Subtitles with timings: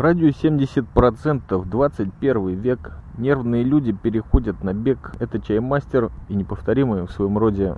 [0.00, 2.92] Радио 70%, 21 век.
[3.18, 5.12] Нервные люди переходят на бег.
[5.18, 7.74] Это чаймастер и неповторимый в своем роде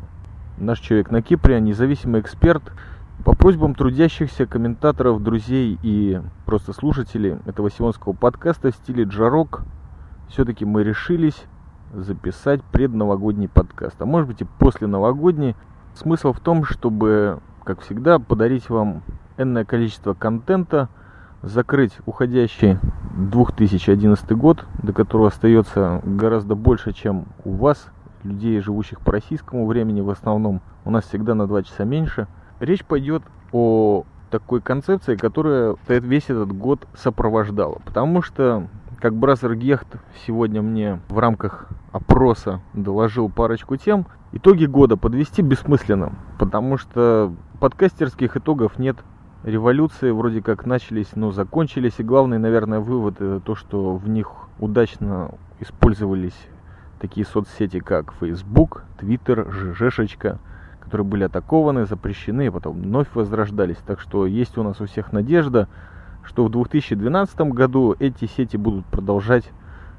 [0.56, 2.62] наш человек на Кипре, независимый эксперт.
[3.24, 9.62] По просьбам трудящихся комментаторов, друзей и просто слушателей этого сионского подкаста в стиле джарок,
[10.28, 11.46] все-таки мы решились
[11.92, 14.00] записать предновогодний подкаст.
[14.00, 15.56] А может быть и после новогодний.
[15.96, 19.02] Смысл в том, чтобы, как всегда, подарить вам
[19.38, 20.88] энное количество контента–
[21.42, 22.78] закрыть уходящий
[23.16, 27.88] 2011 год, до которого остается гораздо больше, чем у вас,
[28.22, 30.60] людей, живущих по российскому времени в основном.
[30.84, 32.28] У нас всегда на 2 часа меньше.
[32.60, 37.80] Речь пойдет о такой концепции, которая весь этот год сопровождала.
[37.84, 38.68] Потому что,
[39.00, 39.88] как Бразер Гехт
[40.26, 48.36] сегодня мне в рамках опроса доложил парочку тем, итоги года подвести бессмысленно, потому что подкастерских
[48.36, 48.96] итогов нет
[49.44, 51.94] революции вроде как начались, но закончились.
[51.98, 56.36] И главный, наверное, вывод это то, что в них удачно использовались
[57.00, 60.38] такие соцсети, как Facebook, Twitter, ЖЖшечка,
[60.80, 63.78] которые были атакованы, запрещены, потом вновь возрождались.
[63.84, 65.68] Так что есть у нас у всех надежда,
[66.22, 69.50] что в 2012 году эти сети будут продолжать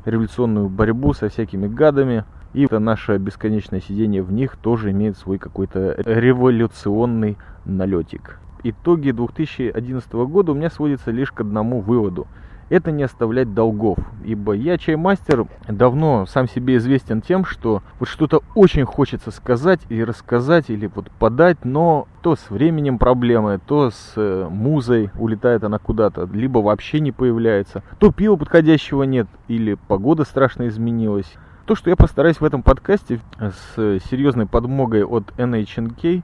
[0.06, 2.24] революционную борьбу со всякими гадами.
[2.54, 10.12] И это наше бесконечное сидение в них тоже имеет свой какой-то революционный налетик итоги 2011
[10.14, 12.28] года у меня сводится лишь к одному выводу.
[12.70, 14.00] Это не оставлять долгов.
[14.24, 20.02] Ибо я, чаймастер, давно сам себе известен тем, что вот что-то очень хочется сказать или
[20.02, 25.78] рассказать, или вот подать, но то с временем проблемы, то с э, музой улетает она
[25.78, 31.32] куда-то, либо вообще не появляется, то пива подходящего нет, или погода страшно изменилась.
[31.66, 33.76] То, что я постараюсь в этом подкасте с
[34.10, 36.24] серьезной подмогой от NHNK,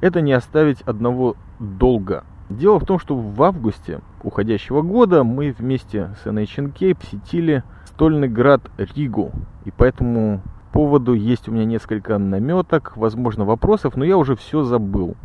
[0.00, 2.24] это не оставить одного долга.
[2.48, 8.62] Дело в том, что в августе уходящего года мы вместе с NHNK посетили стольный град
[8.78, 9.32] Ригу.
[9.64, 10.40] И по этому
[10.72, 15.16] поводу есть у меня несколько наметок, возможно, вопросов, но я уже все забыл.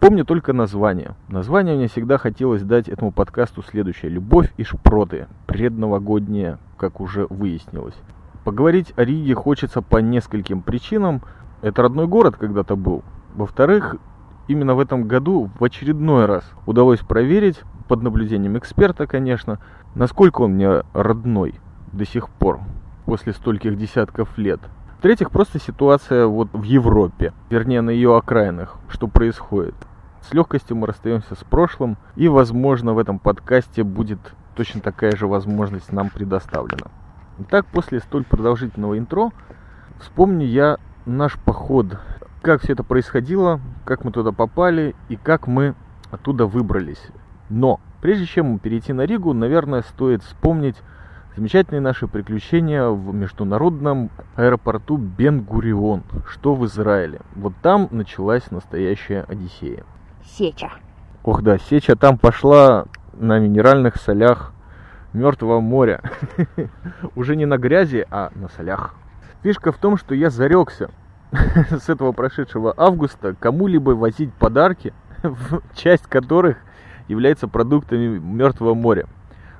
[0.00, 1.14] Помню только название.
[1.28, 4.10] Название мне всегда хотелось дать этому подкасту следующее.
[4.10, 5.28] «Любовь и шпроты».
[5.46, 7.94] Предновогоднее, как уже выяснилось.
[8.42, 11.22] Поговорить о Риге хочется по нескольким причинам.
[11.60, 13.04] Это родной город когда-то был.
[13.36, 13.94] Во-вторых,
[14.52, 19.58] именно в этом году в очередной раз удалось проверить, под наблюдением эксперта, конечно,
[19.94, 21.60] насколько он мне родной
[21.92, 22.60] до сих пор,
[23.04, 24.60] после стольких десятков лет.
[24.98, 29.74] В-третьих, просто ситуация вот в Европе, вернее на ее окраинах, что происходит.
[30.22, 34.20] С легкостью мы расстаемся с прошлым, и, возможно, в этом подкасте будет
[34.54, 36.86] точно такая же возможность нам предоставлена.
[37.40, 39.32] Итак, после столь продолжительного интро,
[40.00, 41.98] вспомню я наш поход
[42.42, 45.74] как все это происходило, как мы туда попали и как мы
[46.10, 47.02] оттуда выбрались.
[47.48, 50.76] Но прежде чем перейти на Ригу, наверное, стоит вспомнить
[51.36, 57.20] замечательные наши приключения в международном аэропорту Бен-Гурион, что в Израиле.
[57.34, 59.84] Вот там началась настоящая Одиссея.
[60.24, 60.70] Сеча.
[61.22, 64.52] Ох да, сеча там пошла на минеральных солях
[65.12, 66.02] Мертвого моря.
[67.14, 68.94] Уже не на грязи, а на солях.
[69.42, 70.90] Фишка в том, что я зарекся
[71.70, 74.92] с этого прошедшего августа кому-либо возить подарки,
[75.74, 76.58] часть которых
[77.08, 79.06] является продуктами Мертвого моря.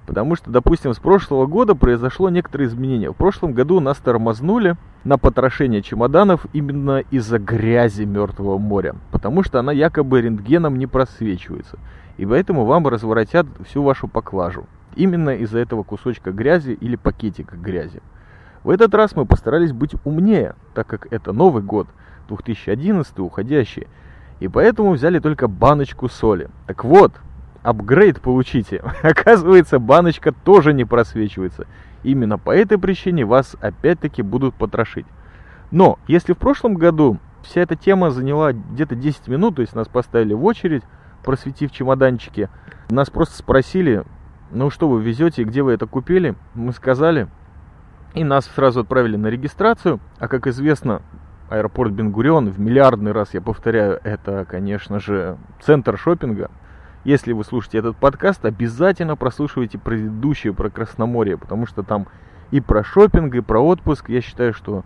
[0.07, 3.11] Потому что, допустим, с прошлого года произошло некоторые изменения.
[3.11, 8.97] В прошлом году нас тормознули на потрошение чемоданов именно из-за грязи Мертвого моря.
[9.11, 11.79] Потому что она якобы рентгеном не просвечивается.
[12.19, 14.67] И поэтому вам разворотят всю вашу поклажу.
[14.97, 18.03] Именно из-за этого кусочка грязи или пакетика грязи.
[18.65, 21.89] В этот раз мы постарались быть умнее, так как это Новый год,
[22.29, 23.89] 2011 уходящий,
[24.41, 26.49] и поэтому взяли только баночку соли.
[26.67, 27.13] Так вот,
[27.63, 28.83] апгрейд получите.
[29.03, 31.67] Оказывается, баночка тоже не просвечивается.
[32.03, 35.07] Именно по этой причине вас опять-таки будут потрошить.
[35.71, 39.89] Но, если в прошлом году вся эта тема заняла где-то 10 минут, то есть нас
[39.89, 40.83] поставили в очередь,
[41.25, 42.49] просветив чемоданчики,
[42.91, 44.05] нас просто спросили,
[44.51, 46.35] ну что вы везете, где вы это купили?
[46.55, 47.29] Мы сказали,
[48.15, 50.01] и нас сразу отправили на регистрацию.
[50.19, 51.03] А как известно,
[51.49, 56.51] аэропорт Бенгурион, в миллиардный раз я повторяю, это, конечно же, центр шопинга.
[57.05, 62.07] Если вы слушаете этот подкаст, обязательно прослушивайте предыдущие про Красноморье, потому что там
[62.51, 64.09] и про шопинг, и про отпуск.
[64.09, 64.85] Я считаю, что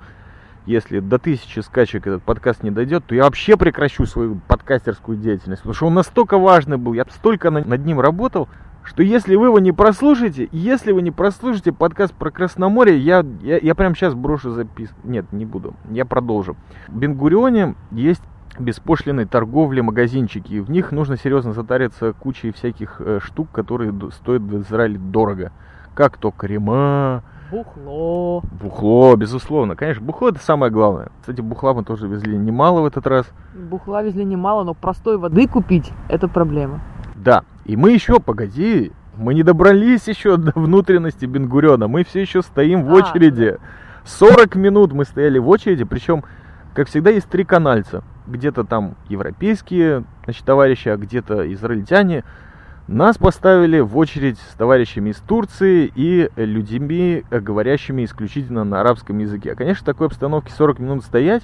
[0.65, 5.63] если до тысячи скачек этот подкаст не дойдет, то я вообще прекращу свою подкастерскую деятельность,
[5.63, 8.49] потому что он настолько важный был, я столько над ним работал,
[8.87, 13.59] что если вы его не прослушаете, если вы не прослушаете подкаст про Красноморье, я, я,
[13.59, 14.91] я прямо сейчас брошу запис...
[15.05, 16.57] Нет, не буду, я продолжу.
[16.89, 18.23] В Бенгурионе есть
[18.59, 20.55] беспошлиной торговли магазинчики.
[20.55, 25.53] И в них нужно серьезно затариться кучей всяких э, штук, которые стоят в Израиле дорого.
[25.95, 28.43] Как то крема, Бухло.
[28.61, 29.77] Бухло, безусловно.
[29.77, 31.11] Конечно, бухло это самое главное.
[31.21, 33.27] Кстати, бухла мы тоже везли немало в этот раз.
[33.55, 36.81] Бухла везли немало, но простой воды купить это проблема.
[37.15, 37.45] Да.
[37.67, 41.89] И мы еще, погоди, мы не добрались еще до внутренности Бенгурена.
[41.89, 43.59] Мы все еще стоим в А, очереди.
[44.05, 46.23] 40 минут мы стояли в очереди, причем,
[46.75, 48.05] как всегда, есть три канальца.
[48.29, 52.23] Где-то там европейские, значит, товарищи, а где-то израильтяне.
[52.87, 59.19] Нас поставили в очередь с товарищами из Турции и людьми, э, говорящими исключительно на арабском
[59.19, 59.57] языке.
[59.57, 61.43] Конечно, в такой обстановке 40 минут стоять,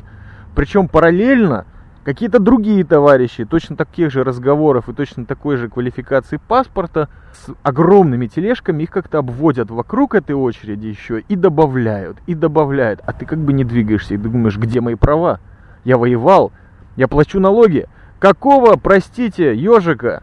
[0.54, 1.66] причем параллельно
[2.04, 8.26] какие-то другие товарищи, точно таких же разговоров и точно такой же квалификации паспорта, с огромными
[8.26, 13.00] тележками их как-то обводят вокруг этой очереди еще и добавляют, и добавляют.
[13.06, 15.40] А ты как бы не двигаешься и думаешь, где мои права?
[15.84, 16.52] Я воевал,
[16.96, 17.86] я плачу налоги.
[18.18, 20.22] Какого, простите, ежика,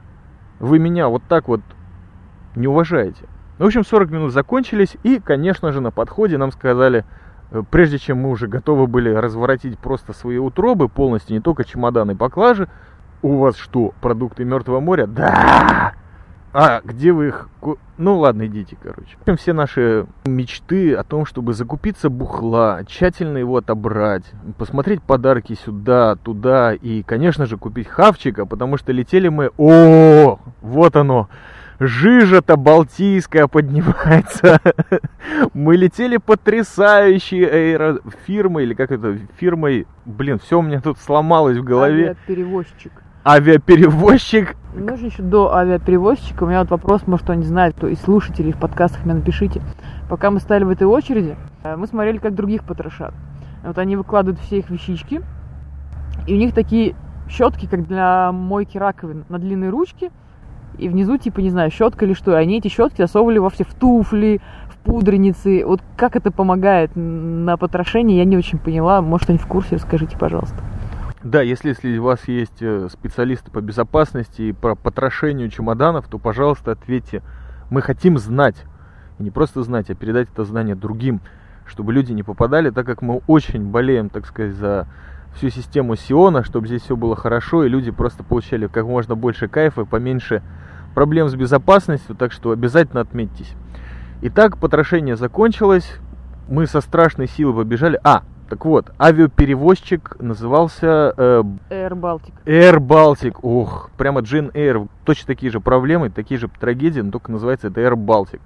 [0.59, 1.61] вы меня вот так вот
[2.55, 3.25] не уважаете?
[3.57, 7.03] Ну, в общем, 40 минут закончились, и, конечно же, на подходе нам сказали,
[7.69, 12.15] прежде чем мы уже готовы были разворотить просто свои утробы полностью, не только чемоданы и
[12.15, 12.69] поклажи,
[13.21, 15.07] у вас что, продукты Мертвого моря?
[15.07, 15.93] Да!
[16.51, 17.49] А где вы их...
[17.97, 19.17] Ну ладно, идите, короче.
[19.37, 24.23] Все наши мечты о том, чтобы закупиться бухла, тщательно его отобрать,
[24.57, 29.51] посмотреть подарки сюда, туда и, конечно же, купить хавчика, потому что летели мы...
[29.57, 31.29] О, вот оно!
[31.79, 34.59] Жижа-то балтийская поднимается.
[35.53, 37.99] Мы летели потрясающей аэро...
[38.25, 39.87] фирмой, или как это, фирмой...
[40.05, 42.09] Блин, все у меня тут сломалось в голове.
[42.09, 42.91] Авиаперевозчик.
[43.25, 47.99] Авиаперевозчик Можно еще до авиаперевозчика, у меня вот вопрос, может кто не знает, кто из
[48.01, 49.61] слушателей в подкастах мне напишите.
[50.09, 53.13] Пока мы стояли в этой очереди, э, мы смотрели, как других потрошат.
[53.63, 55.21] Вот они выкладывают все их вещички,
[56.27, 56.95] и у них такие
[57.29, 60.11] щетки, как для мойки раковин, на длинной ручке,
[60.79, 63.73] и внизу, типа, не знаю, щетка или что, и они эти щетки засовывали во в
[63.79, 65.63] туфли, в пудреницы.
[65.65, 69.01] Вот как это помогает на потрошении, я не очень поняла.
[69.01, 70.57] Может, они в курсе, расскажите, пожалуйста.
[71.23, 76.17] Да, если, если у вас есть э, специалисты по безопасности и по потрошению чемоданов, то,
[76.17, 77.21] пожалуйста, ответьте.
[77.69, 78.55] Мы хотим знать.
[79.19, 81.19] И не просто знать, а передать это знание другим,
[81.65, 84.87] чтобы люди не попадали, так как мы очень болеем, так сказать, за
[85.35, 89.47] всю систему Сиона, чтобы здесь все было хорошо, и люди просто получали как можно больше
[89.47, 90.41] кайфа, поменьше
[90.93, 93.53] проблем с безопасностью, так что обязательно отметьтесь.
[94.21, 95.97] Итак, потрошение закончилось,
[96.49, 97.99] мы со страшной силой побежали.
[98.03, 102.33] А, так вот, авиаперевозчик назывался э, Air Baltic.
[102.45, 103.37] Air Baltic.
[103.43, 104.89] Ох, прямо Джин Air.
[105.05, 108.41] Точно такие же проблемы, такие же трагедии, но только называется это Air Baltic.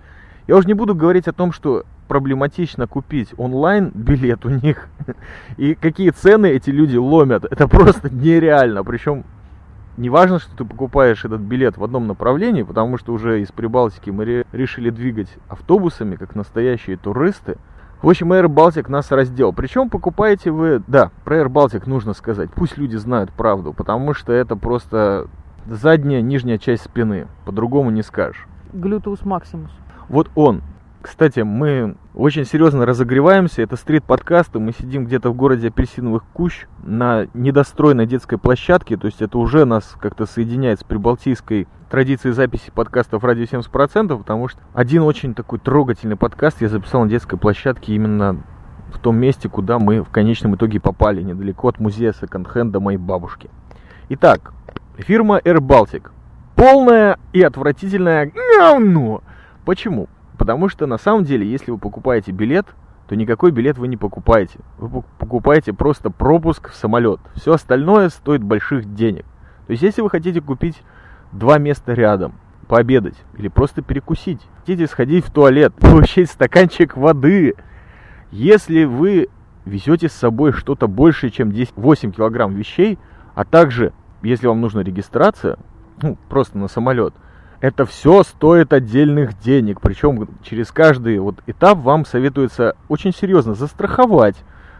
[0.45, 4.87] Я уже не буду говорить о том, что проблематично купить онлайн билет у них.
[5.57, 7.45] И какие цены эти люди ломят.
[7.45, 8.83] Это просто нереально.
[8.83, 9.23] Причем
[9.97, 14.09] не важно, что ты покупаешь этот билет в одном направлении, потому что уже из Прибалтики
[14.09, 17.57] мы ре- решили двигать автобусами, как настоящие туристы.
[18.01, 19.53] В общем, Air Baltic нас раздел.
[19.53, 20.81] Причем покупаете вы...
[20.87, 22.49] Да, про Air Baltic нужно сказать.
[22.53, 25.27] Пусть люди знают правду, потому что это просто
[25.65, 27.27] задняя, нижняя часть спины.
[27.45, 28.47] По-другому не скажешь.
[28.73, 29.69] Gluteus Maximus.
[30.09, 30.63] Вот он.
[31.03, 33.61] Кстати, мы очень серьезно разогреваемся.
[33.61, 34.59] Это стрит-подкасты.
[34.59, 38.95] Мы сидим где-то в городе Апельсиновых Кущ на недостроенной детской площадке.
[38.95, 44.47] То есть это уже нас как-то соединяет с прибалтийской традицией записи подкастов «Радио 70%», потому
[44.47, 48.41] что один очень такой трогательный подкаст я записал на детской площадке именно
[48.93, 53.49] в том месте, куда мы в конечном итоге попали, недалеко от музея секонд-хенда моей бабушки.
[54.07, 54.53] Итак,
[54.95, 56.11] фирма Air Baltic.
[56.55, 59.21] Полная и отвратительная говно.
[59.65, 60.07] Почему?
[60.37, 62.67] Потому что на самом деле, если вы покупаете билет,
[63.07, 64.59] то никакой билет вы не покупаете.
[64.77, 67.19] Вы пок- покупаете просто пропуск в самолет.
[67.35, 69.25] Все остальное стоит больших денег.
[69.67, 70.81] То есть, если вы хотите купить
[71.31, 72.33] два места рядом,
[72.67, 77.55] пообедать или просто перекусить, хотите сходить в туалет, получить стаканчик воды,
[78.31, 79.29] если вы
[79.65, 82.97] везете с собой что-то больше, чем 10, 8 килограмм вещей,
[83.35, 85.57] а также, если вам нужна регистрация,
[86.01, 87.13] ну, просто на самолет,
[87.63, 89.79] это все стоит отдельных денег.
[89.79, 94.35] Причем через каждый вот этап вам советуется очень серьезно застраховать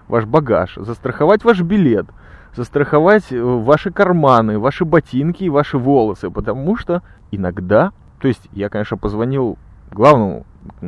[0.10, 2.08] ваш багаж, застраховать ваш билет,
[2.54, 6.30] застраховать э, ваши карманы, ваши ботинки и ваши волосы.
[6.30, 9.58] Потому что иногда, то есть я, конечно, позвонил
[9.90, 10.46] главному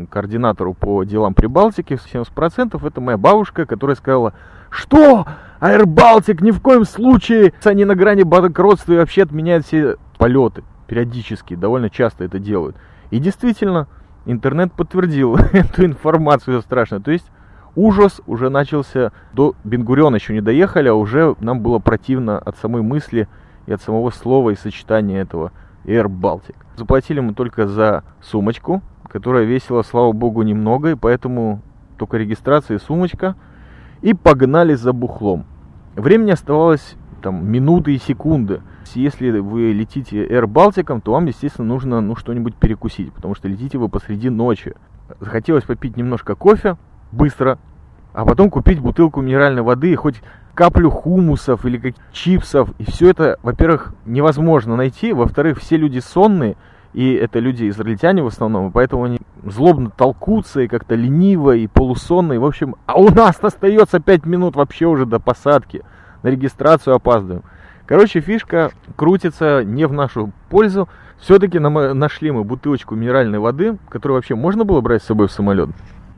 [0.10, 4.34] координатору по делам Прибалтики, 70% это моя бабушка, которая сказала,
[4.70, 5.25] что
[5.62, 11.56] Baltic ни в коем случае, они на грани банкротства и вообще отменяют все полеты периодически,
[11.56, 12.75] довольно часто это делают.
[13.12, 13.88] И действительно,
[14.25, 17.01] интернет подтвердил эту информацию страшную.
[17.01, 17.25] То есть
[17.75, 19.12] ужас уже начался.
[19.34, 23.27] До Бенгуриона еще не доехали, а уже нам было противно от самой мысли
[23.68, 25.51] и от самого слова и сочетания этого
[25.86, 26.56] Air Baltic.
[26.75, 31.62] Заплатили мы только за сумочку, которая весила, слава богу, немного, и поэтому
[31.98, 33.36] только регистрация и сумочка.
[34.01, 35.46] И погнали за бухлом.
[35.96, 38.62] Времени оставалось там минуты и секунды.
[38.94, 43.77] Если вы летите Air Балтиком, то вам, естественно, нужно ну, что-нибудь перекусить, потому что летите
[43.77, 44.75] вы посреди ночи.
[45.20, 46.77] Захотелось попить немножко кофе,
[47.12, 47.60] быстро,
[48.13, 50.22] а потом купить бутылку минеральной воды и хоть
[50.54, 52.70] каплю хумусов или как чипсов.
[52.80, 56.56] И все это, во-первых, невозможно найти, во-вторых, все люди сонные,
[56.94, 61.68] и это люди израильтяне в основном, и поэтому они злобно толкутся и как-то лениво и
[61.68, 62.39] полусонные.
[62.39, 65.84] В общем, а у нас остается 5 минут вообще уже до посадки.
[66.24, 67.44] На регистрацию опаздываем.
[67.88, 70.89] Короче, фишка крутится не в нашу пользу.
[71.20, 75.70] Все-таки нашли мы бутылочку минеральной воды, которую вообще можно было брать с собой в самолет.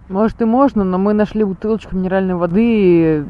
[0.10, 3.26] Может и можно, но мы нашли бутылочку минеральной воды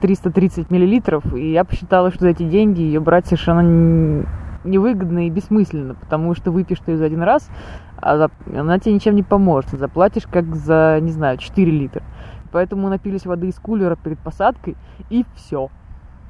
[0.00, 4.26] 330 миллилитров, и я посчитала, что за эти деньги ее брать совершенно
[4.64, 7.50] невыгодно и бессмысленно, потому что выпьешь ты ее за один раз,
[7.98, 9.72] а она тебе ничем не поможет.
[9.72, 12.02] Заплатишь как за, не знаю, 4 литра.
[12.50, 14.76] Поэтому напились воды из кулера перед посадкой,
[15.10, 15.68] и все.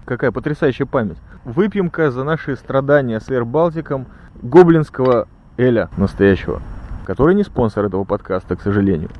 [0.04, 1.18] Какая потрясающая память.
[1.44, 4.06] Выпьем-ка за наши страдания с Air Балтиком
[4.42, 6.62] гоблинского Эля настоящего,
[7.04, 9.10] который не спонсор этого подкаста, к сожалению.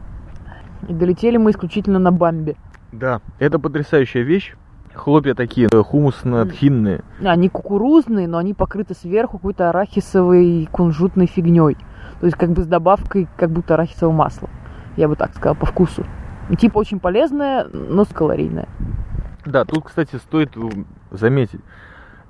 [0.86, 2.54] И долетели мы исключительно на бамбе.
[2.92, 4.54] Да, это потрясающая вещь.
[4.94, 7.02] Хлопья такие хумусно-тхинные.
[7.24, 11.76] Они кукурузные, но они покрыты сверху какой-то арахисовой кунжутной фигней.
[12.20, 14.48] То есть как бы с добавкой как будто арахисового масла.
[14.96, 16.04] Я бы так сказала, по вкусу.
[16.56, 18.68] Типа очень полезная, но калорийная.
[19.44, 20.54] Да, тут, кстати, стоит
[21.10, 21.60] заметить,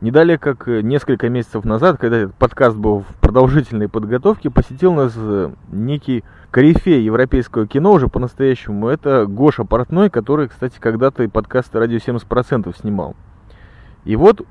[0.03, 4.93] не далее, как э, несколько месяцев назад, когда этот подкаст был в продолжительной подготовке, посетил
[4.93, 8.89] нас э, некий корифей европейского кино уже по-настоящему.
[8.89, 13.15] Это Гоша Портной, который, кстати, когда-то и подкасты «Радио 70%» снимал.
[14.05, 14.45] И вот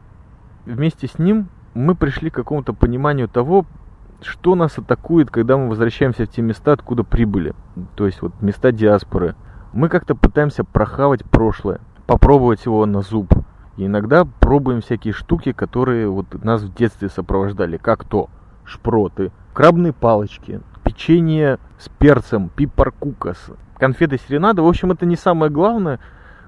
[0.65, 3.65] вместе с ним мы пришли к какому-то пониманию того,
[4.21, 7.55] что нас атакует, когда мы возвращаемся в те места, откуда прибыли.
[7.95, 9.35] То есть вот места диаспоры.
[9.73, 13.33] Мы как-то пытаемся прохавать прошлое, попробовать его на зуб–
[13.77, 18.29] и иногда пробуем всякие штуки, которые вот нас в детстве сопровождали, как то
[18.65, 24.61] шпроты, крабные палочки, печенье с перцем, пипаркукас, конфеты серенада.
[24.61, 25.99] В общем, это не самое главное.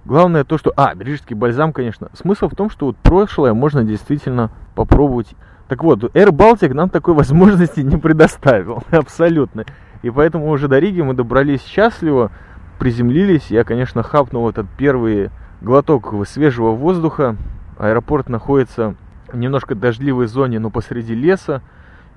[0.05, 0.73] Главное то, что...
[0.75, 2.09] А, биржский бальзам, конечно.
[2.13, 5.33] Смысл в том, что вот прошлое можно действительно попробовать.
[5.69, 8.83] Так вот, Air Baltic нам такой возможности не предоставил.
[8.91, 9.65] Абсолютно.
[10.01, 12.31] И поэтому уже до Риги мы добрались счастливо,
[12.79, 13.49] приземлились.
[13.49, 15.29] Я, конечно, хапнул этот первый
[15.63, 17.37] глоток свежего воздуха.
[17.79, 18.95] Аэропорт находится
[19.31, 21.61] в немножко дождливой зоне, но посреди леса.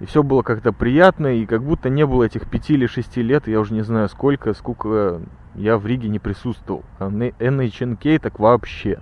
[0.00, 3.48] И все было как-то приятно, и как будто не было этих пяти или шести лет,
[3.48, 5.22] я уже не знаю сколько, сколько
[5.54, 6.84] я в Риге не присутствовал.
[6.98, 9.00] А NHNK так вообще,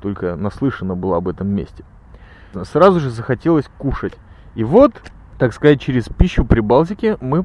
[0.00, 1.84] только наслышано было об этом месте.
[2.62, 4.14] Сразу же захотелось кушать.
[4.54, 4.94] И вот,
[5.38, 7.44] так сказать, через пищу при Балтике мы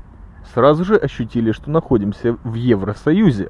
[0.53, 3.49] сразу же ощутили, что находимся в Евросоюзе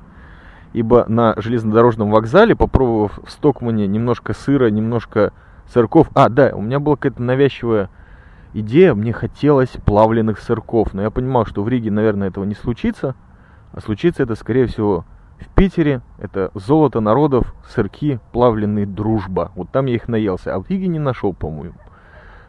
[0.75, 5.31] ибо на железнодорожном вокзале, попробовав в Стокмане немножко сыра, немножко
[5.67, 6.09] сырков...
[6.13, 7.89] А, да, у меня была какая-то навязчивая
[8.53, 13.15] идея, мне хотелось плавленных сырков, но я понимал, что в Риге, наверное, этого не случится,
[13.71, 15.05] а случится это, скорее всего,
[15.39, 16.01] в Питере.
[16.17, 19.53] Это золото народов, сырки, плавленные дружба.
[19.55, 21.75] Вот там я их наелся, а в Риге не нашел, по-моему.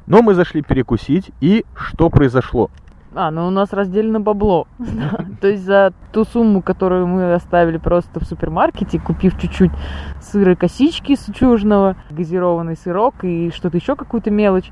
[0.06, 2.70] Но мы зашли перекусить, и что произошло?
[3.18, 4.68] А, ну у нас разделено бабло.
[5.40, 9.72] То есть за ту сумму, которую мы оставили просто в супермаркете, купив чуть-чуть
[10.20, 14.70] сыра косички с чужного, газированный сырок и что-то еще, какую-то мелочь,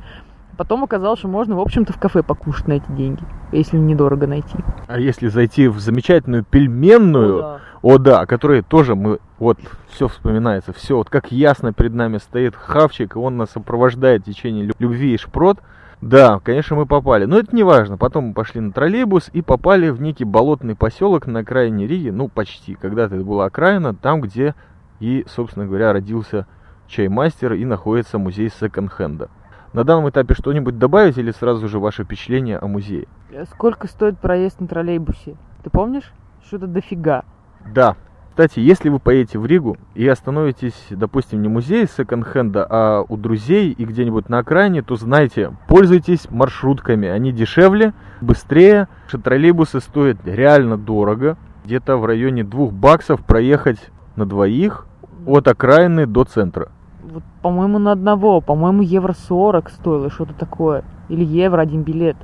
[0.57, 4.57] Потом оказалось, что можно, в общем-то, в кафе покушать на эти деньги, если недорого найти.
[4.87, 9.59] А если зайти в замечательную пельменную, о да, о, да которой тоже мы, вот,
[9.89, 14.27] все вспоминается, все, вот как ясно перед нами стоит хавчик, и он нас сопровождает в
[14.27, 15.59] течение любви и шпрот,
[16.05, 17.25] да, конечно, мы попали.
[17.25, 17.97] Но это не важно.
[17.97, 22.11] Потом мы пошли на троллейбус и попали в некий болотный поселок на окраине Риги.
[22.11, 22.75] Ну, почти.
[22.75, 24.55] Когда-то это была окраина, там, где
[25.01, 26.47] и, собственно говоря, родился
[26.89, 29.31] чаймастер и находится музей секонд-хенда.
[29.73, 33.09] На данном этапе что-нибудь добавить или сразу же ваше впечатление о музее?
[33.53, 35.37] Сколько стоит проезд на троллейбусе?
[35.63, 36.13] Ты помнишь?
[36.45, 37.25] Что-то дофига.
[37.73, 37.97] Да,
[38.35, 43.17] кстати, если вы поедете в Ригу и остановитесь, допустим, не в музее секонд-хенда, а у
[43.17, 47.07] друзей и где-нибудь на окраине, то знайте, пользуйтесь маршрутками.
[47.07, 48.89] Они дешевле, быстрее.
[49.09, 51.37] Троллейбусы стоят реально дорого.
[51.65, 53.79] Где-то в районе двух баксов проехать
[54.17, 54.89] на двоих
[55.27, 56.73] от окраины до центра.
[57.05, 58.41] Вот, по-моему, на одного.
[58.41, 60.83] По-моему, евро 40 стоило что-то такое.
[61.09, 62.17] Или евро один билет.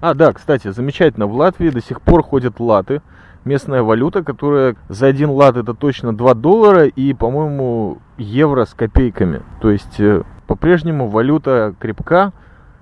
[0.00, 1.28] А, да, кстати, замечательно.
[1.28, 3.02] В Латвии до сих пор ходят латы
[3.48, 9.42] местная валюта, которая за один лат это точно 2 доллара и, по-моему, евро с копейками.
[9.60, 12.32] То есть э, по-прежнему валюта крепка,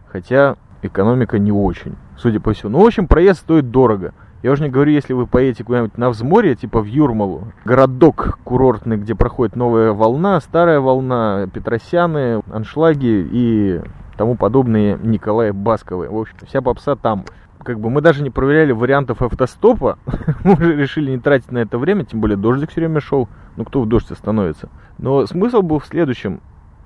[0.08, 2.72] хотя экономика не очень, судя по всему.
[2.72, 4.12] Ну, в общем, проезд стоит дорого.
[4.42, 8.96] Я уже не говорю, если вы поедете куда-нибудь на взморье, типа в Юрмалу, городок курортный,
[8.96, 13.80] где проходит новая волна, старая волна, Петросяны, аншлаги и
[14.16, 16.08] тому подобные Николая Басковы.
[16.08, 17.24] В общем, вся попса там.
[17.66, 19.98] Как бы мы даже не проверяли вариантов автостопа,
[20.44, 23.64] мы уже решили не тратить на это время, тем более дождик все время шел, ну
[23.64, 24.68] кто в дождь остановится.
[24.98, 26.40] Но смысл был в следующем.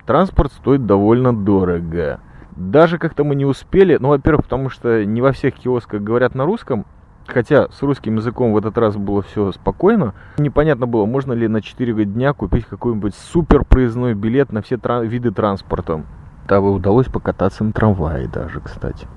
[0.07, 2.19] Транспорт стоит довольно дорого.
[2.55, 6.45] Даже как-то мы не успели, ну, во-первых, потому что не во всех киосках говорят на
[6.45, 6.85] русском,
[7.27, 10.15] Хотя с русским языком в этот раз было все спокойно.
[10.39, 15.03] Непонятно было, можно ли на 4 дня купить какой-нибудь супер проездной билет на все тра-
[15.03, 16.03] виды транспорта.
[16.47, 19.07] Там удалось покататься на трамвае даже, кстати.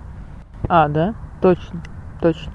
[0.68, 1.14] А, да?
[1.44, 1.82] Точно,
[2.22, 2.52] точно.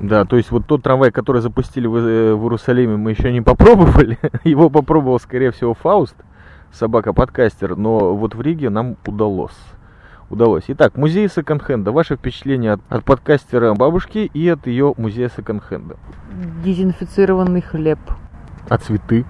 [0.00, 3.42] Да, то есть вот тот трамвай, который запустили в, э, в Иерусалиме, мы еще не
[3.42, 4.18] попробовали.
[4.42, 6.16] Его попробовал, скорее всего, Фауст,
[6.72, 9.56] собака-подкастер, но вот в Риге нам удалось
[10.30, 10.64] удалось.
[10.66, 11.92] Итак, музей секонд-хенда.
[11.92, 15.96] Ваше впечатление от, от подкастера бабушки и от ее музея секонд-хенда?
[16.64, 18.00] Дезинфицированный хлеб.
[18.68, 19.24] А цветы?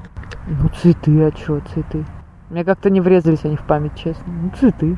[0.47, 2.07] Ну, цветы, а что цветы?
[2.49, 4.25] Мне как-то не врезались они в память, честно.
[4.27, 4.97] Ну, цветы.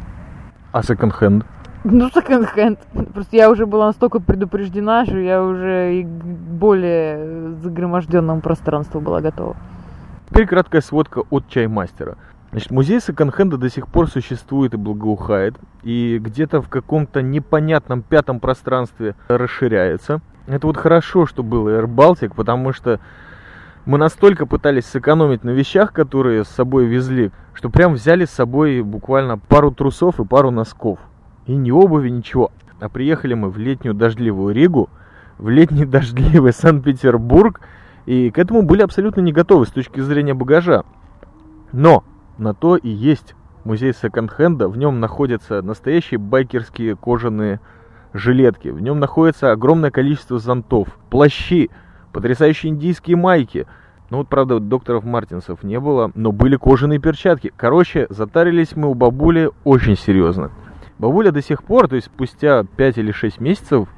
[0.71, 1.45] А секонд-хенд?
[1.83, 2.79] Ну, секонд-хенд.
[3.15, 9.23] Просто я уже была настолько предупреждена, что я уже и к более загроможденному пространству была
[9.23, 9.57] готова.
[10.29, 12.17] Теперь краткая сводка от чаймастера.
[12.51, 18.41] Значит, музей секонд-хенда до сих пор существует и благоухает, и где-то в каком-то непонятном пятом
[18.41, 20.21] пространстве расширяется.
[20.49, 23.01] Это вот хорошо, что был Air Baltic, потому что
[23.87, 28.83] мы настолько пытались сэкономить на вещах, которые с собой везли, что прям взяли с собой
[28.83, 30.99] буквально пару трусов и пару носков.
[31.51, 32.53] И ни обуви, ничего.
[32.79, 34.89] А приехали мы в летнюю дождливую Ригу,
[35.37, 37.61] в летний дождливый Санкт-Петербург,
[38.07, 40.85] и к этому были абсолютно не готовы с точки зрения багажа.
[41.73, 42.05] Но
[42.39, 44.69] на то и есть музей секонд-хенда.
[44.69, 47.59] В нем находятся настоящие байкерские кожаные
[48.13, 48.69] жилетки.
[48.69, 51.69] В нем находится огромное количество зонтов, плащи,
[52.13, 53.67] потрясающие индийские майки.
[54.11, 57.53] Ну вот, правда, докторов Мартинсов не было, но были кожаные перчатки.
[57.57, 60.53] Короче, затарились мы у бабули очень серьезно.
[61.01, 63.89] Бабуля до сих пор, то есть спустя 5 или 6 месяцев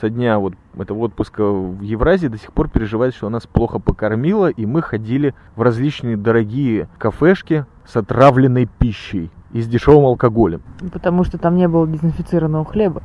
[0.00, 4.48] со дня вот этого отпуска в Евразии до сих пор переживает, что нас плохо покормила,
[4.48, 10.62] и мы ходили в различные дорогие кафешки с отравленной пищей и с дешевым алкоголем.
[10.90, 13.02] Потому что там не было дезинфицированного хлеба.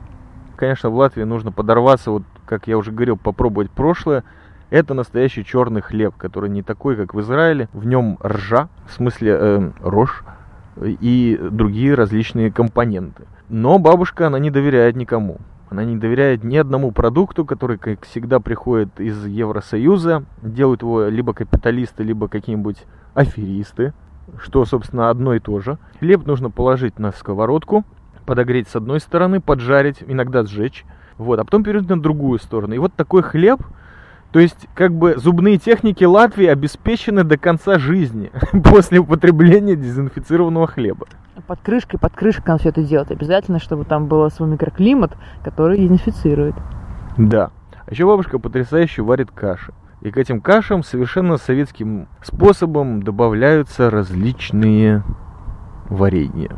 [0.56, 4.24] Конечно, в Латвии нужно подорваться, вот как я уже говорил, попробовать прошлое.
[4.70, 7.68] Это настоящий черный хлеб, который не такой, как в Израиле.
[7.74, 10.24] В нем ржа, в смысле э, рожь
[10.82, 13.24] и другие различные компоненты.
[13.50, 15.38] Но бабушка, она не доверяет никому.
[15.70, 20.24] Она не доверяет ни одному продукту, который, как всегда, приходит из Евросоюза.
[20.42, 23.94] Делают его либо капиталисты, либо какие-нибудь аферисты,
[24.40, 25.78] что, собственно, одно и то же.
[26.00, 27.84] Хлеб нужно положить на сковородку,
[28.26, 30.86] подогреть с одной стороны, поджарить, иногда сжечь,
[31.18, 32.76] вот, а потом перейти на другую сторону.
[32.76, 33.62] И вот такой хлеб,
[34.36, 38.32] то есть, как бы зубные техники Латвии обеспечены до конца жизни
[38.70, 41.08] после употребления дезинфицированного хлеба.
[41.48, 43.12] Под крышкой, под крышкой надо все это делать.
[43.12, 46.54] Обязательно, чтобы там был свой микроклимат, который дезинфицирует.
[47.18, 47.52] Да.
[47.86, 49.74] А еще бабушка потрясающе варит каши.
[50.02, 55.02] И к этим кашам совершенно советским способом добавляются различные
[55.88, 56.50] варенья.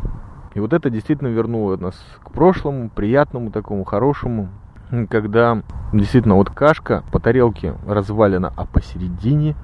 [0.56, 4.50] И вот это действительно вернуло нас к прошлому, приятному такому, хорошему,
[5.10, 5.62] когда
[5.94, 9.56] действительно вот кашка по тарелке развалена, а посередине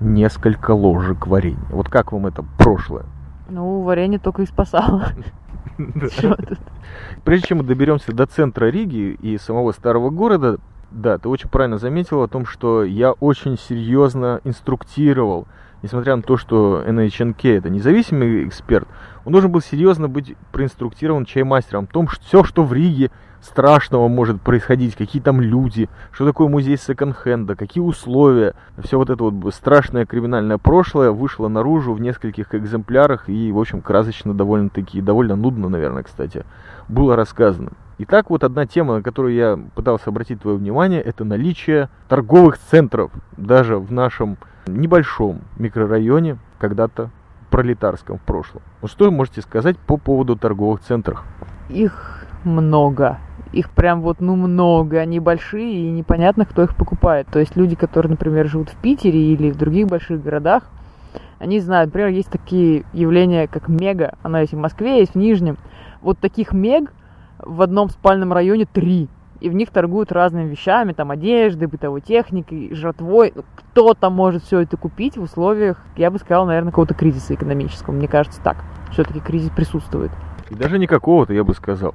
[0.00, 1.58] несколько ложек варенья.
[1.70, 3.04] Вот как вам это прошлое?
[3.48, 5.08] Ну, варенье только и спасало.
[7.24, 10.58] Прежде чем мы доберемся до центра Риги и самого старого города,
[10.90, 15.46] да, ты очень правильно заметил о том, что я очень серьезно инструктировал,
[15.82, 18.86] несмотря на то, что NHNK это независимый эксперт,
[19.24, 23.10] он должен был серьезно быть проинструктирован чаймастером о том, что все, что в Риге
[23.44, 28.54] страшного может происходить, какие там люди, что такое музей секонд-хенда, какие условия.
[28.78, 33.82] Все вот это вот страшное криминальное прошлое вышло наружу в нескольких экземплярах и, в общем,
[33.82, 36.44] красочно довольно-таки, довольно нудно, наверное, кстати,
[36.88, 37.72] было рассказано.
[37.98, 43.12] Итак, вот одна тема, на которую я пытался обратить твое внимание, это наличие торговых центров
[43.36, 47.10] даже в нашем небольшом микрорайоне, когда-то
[47.50, 48.62] пролетарском в прошлом.
[48.84, 51.22] Что вы можете сказать по поводу торговых центров?
[51.68, 53.18] Их много
[53.54, 57.28] их прям вот, ну, много, они большие, и непонятно, кто их покупает.
[57.28, 60.64] То есть люди, которые, например, живут в Питере или в других больших городах,
[61.38, 65.56] они знают, например, есть такие явления, как мега, она есть в Москве, есть в Нижнем.
[66.00, 66.92] Вот таких мег
[67.38, 69.08] в одном спальном районе три.
[69.40, 73.32] и в них торгуют разными вещами, там одеждой, бытовой техникой, жратвой.
[73.34, 77.92] Ну, Кто-то может все это купить в условиях, я бы сказала, наверное, какого-то кризиса экономического.
[77.92, 78.56] Мне кажется, так.
[78.92, 80.12] Все-таки кризис присутствует.
[80.50, 81.94] И даже не какого-то, я бы сказал,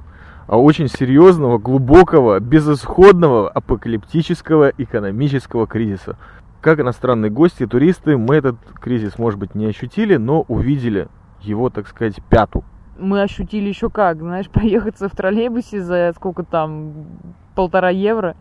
[0.56, 6.16] очень серьезного, глубокого, безысходного, апокалиптического экономического кризиса.
[6.60, 11.08] Как иностранные гости, туристы, мы этот кризис, может быть, не ощутили, но увидели
[11.40, 12.64] его, так сказать, пяту.
[12.98, 17.06] Мы ощутили еще как, знаешь, проехаться в троллейбусе за сколько там,
[17.54, 18.34] полтора евро,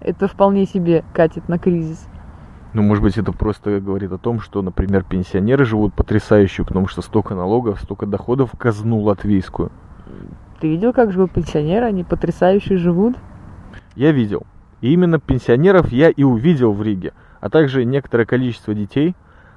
[0.00, 2.08] это вполне себе катит на кризис.
[2.72, 7.02] Ну, может быть, это просто говорит о том, что, например, пенсионеры живут потрясающе, потому что
[7.02, 9.72] столько налогов, столько доходов в казну латвийскую.
[10.60, 11.86] Ты видел, как живут пенсионеры?
[11.86, 13.16] Они потрясающе живут.
[13.94, 14.44] Я видел.
[14.80, 19.14] И именно пенсионеров я и увидел в Риге, а также некоторое количество детей.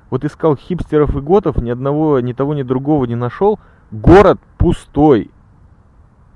[0.10, 3.60] Вот искал хипстеров и готов, ни одного, ни того, ни другого не нашел.
[3.92, 5.32] Город пустой.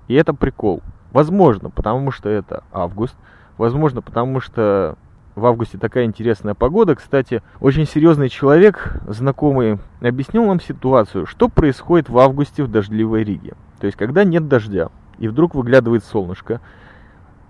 [0.08, 0.82] И это прикол.
[1.12, 3.16] Возможно, потому что это август.
[3.58, 4.98] Возможно, потому что
[5.36, 6.96] в августе такая интересная погода.
[6.96, 13.54] Кстати, очень серьезный человек, знакомый, объяснил нам ситуацию, что происходит в августе в дождливой Риге.
[13.86, 16.60] То есть, когда нет дождя, и вдруг выглядывает солнышко,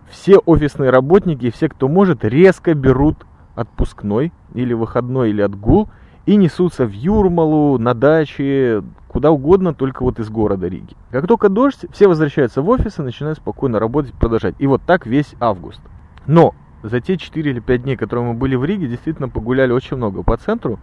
[0.10, 5.88] все офисные работники, все, кто может, резко берут отпускной или выходной или отгул
[6.26, 10.98] и несутся в Юрмалу, на даче, куда угодно, только вот из города Риги.
[11.10, 14.56] Как только дождь, все возвращаются в офис и начинают спокойно работать, продолжать.
[14.60, 15.80] И вот так весь август.
[16.28, 19.96] Но за те 4 или 5 дней, которые мы были в Риге, действительно погуляли очень
[19.96, 20.82] много по центру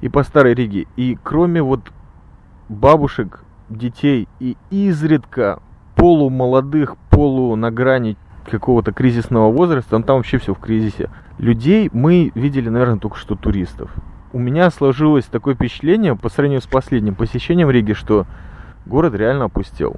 [0.00, 0.86] и по старой Риге.
[0.94, 1.80] И кроме вот
[2.68, 5.60] бабушек, детей и изредка
[5.94, 8.16] полумолодых, полу на грани
[8.50, 13.34] какого-то кризисного возраста, там, там вообще все в кризисе, людей мы видели, наверное, только что
[13.34, 13.92] туристов.
[14.32, 18.26] У меня сложилось такое впечатление по сравнению с последним посещением Риги, что
[18.84, 19.96] город реально опустел.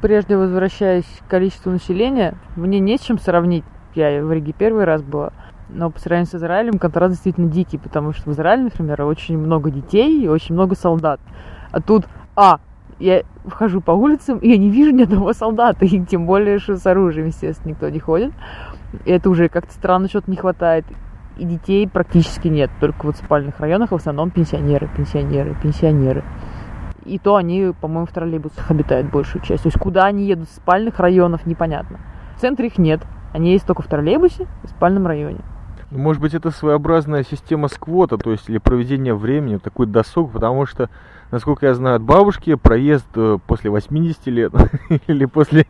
[0.00, 3.64] Прежде возвращаясь к количеству населения, мне не с чем сравнить.
[3.94, 5.32] Я в Риге первый раз была.
[5.68, 9.70] Но по сравнению с Израилем контраст действительно дикий, потому что в Израиле, например, очень много
[9.70, 11.20] детей и очень много солдат.
[11.70, 12.60] А тут, а,
[13.00, 16.76] я вхожу по улицам, и я не вижу ни одного солдата, и тем более, что
[16.76, 18.32] с оружием, естественно, никто не ходит.
[19.04, 20.84] И это уже как-то странно, что-то не хватает.
[21.38, 26.22] И детей практически нет, только вот в спальных районах в основном пенсионеры, пенсионеры, пенсионеры.
[27.06, 29.62] И то они, по-моему, в троллейбусах обитают большую часть.
[29.62, 31.98] То есть куда они едут в спальных районов, непонятно.
[32.36, 33.00] В центре их нет.
[33.32, 35.40] Они есть только в троллейбусе в спальном районе.
[35.90, 40.64] Ну, Может быть, это своеобразная система сквота, то есть или проведение времени, такой досуг, потому
[40.64, 40.88] что,
[41.32, 44.52] насколько я знаю от бабушки, проезд э, после 80 лет
[45.08, 45.66] или после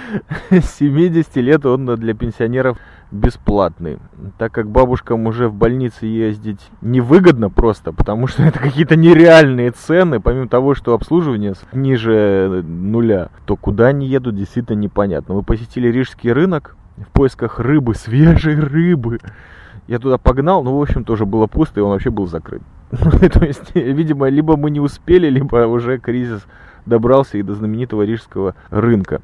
[0.50, 2.78] 70 лет, он для пенсионеров
[3.10, 3.98] бесплатный.
[4.38, 10.20] Так как бабушкам уже в больнице ездить невыгодно просто, потому что это какие-то нереальные цены,
[10.20, 15.34] помимо того, что обслуживание ниже нуля, то куда они едут, действительно непонятно.
[15.34, 19.18] Мы посетили Рижский рынок в поисках рыбы, свежей рыбы.
[19.86, 22.62] Я туда погнал, но, в общем, тоже было пусто, и он вообще был закрыт.
[22.90, 26.46] То есть, видимо, либо мы не успели, либо уже кризис
[26.86, 29.20] добрался и до знаменитого рижского рынка.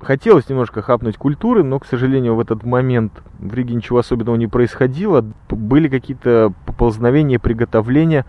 [0.00, 4.46] Хотелось немножко хапнуть культуры, но, к сожалению, в этот момент в Риге ничего особенного не
[4.46, 5.24] происходило.
[5.50, 8.24] Были какие-то поползновения, приготовления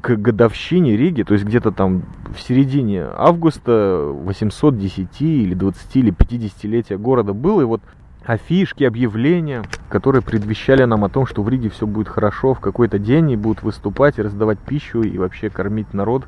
[0.00, 6.96] к годовщине Риги, то есть где-то там в середине августа 810 или 20 или 50-летия
[6.96, 7.82] города было, и вот
[8.26, 12.98] афишки, объявления, которые предвещали нам о том, что в Риге все будет хорошо в какой-то
[12.98, 16.24] день, и будут выступать, и раздавать пищу, и вообще кормить народ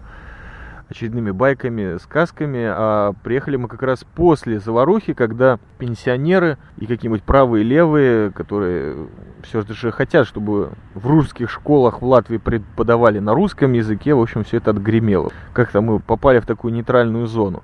[0.89, 7.63] очередными байками, сказками, а приехали мы как раз после заварухи, когда пенсионеры и какие-нибудь правые
[7.63, 9.09] и левые, которые
[9.43, 14.45] все же хотят, чтобы в русских школах в Латвии преподавали на русском языке, в общем,
[14.45, 15.31] все это отгремело.
[15.53, 17.63] Как-то мы попали в такую нейтральную зону.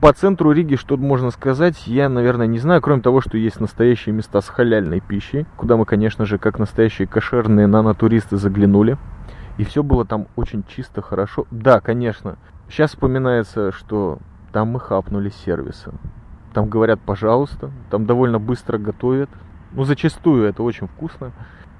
[0.00, 4.14] По центру Риги что можно сказать, я, наверное, не знаю, кроме того, что есть настоящие
[4.14, 8.96] места с халяльной пищей, куда мы, конечно же, как настоящие кошерные нанотуристы заглянули.
[9.58, 11.46] И все было там очень чисто, хорошо.
[11.50, 12.38] Да, конечно,
[12.70, 14.18] Сейчас вспоминается, что
[14.52, 15.92] там мы хапнули сервиса.
[16.54, 19.28] Там говорят, пожалуйста, там довольно быстро готовят.
[19.72, 21.32] Ну, зачастую это очень вкусно.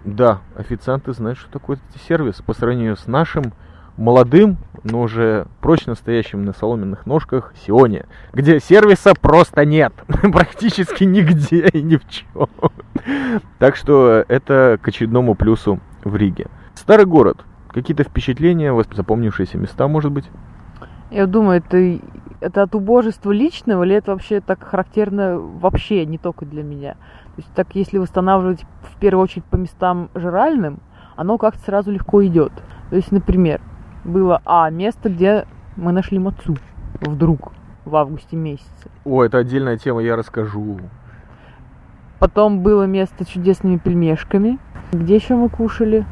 [0.05, 1.79] Да, официанты знают, что такое
[2.09, 3.53] сервис по сравнению с нашим
[4.01, 9.93] молодым, но уже прочно стоящим на соломенных ножках Сионе, где сервиса просто нет,
[10.33, 12.49] практически нигде и ни в чем.
[13.59, 16.49] Так что это к очередному плюсу в Риге.
[16.75, 17.45] Старый город.
[17.69, 20.29] Какие-то впечатления, запомнившиеся места, может быть?
[21.11, 22.01] Я думаю, это,
[22.41, 26.95] это от убожества личного, или это вообще так характерно вообще, не только для меня.
[26.95, 30.81] То есть так, если восстанавливать в первую очередь по местам жральным,
[31.17, 32.53] оно как-то сразу легко идет.
[32.91, 33.61] То есть, например,
[34.05, 36.57] было, а, место, где мы нашли мацу
[37.01, 37.53] вдруг
[37.85, 38.91] в августе месяце.
[39.05, 40.81] О, это отдельная тема, я расскажу.
[42.19, 44.59] Потом было место с чудесными пельмешками.
[44.93, 46.05] Где еще мы кушали?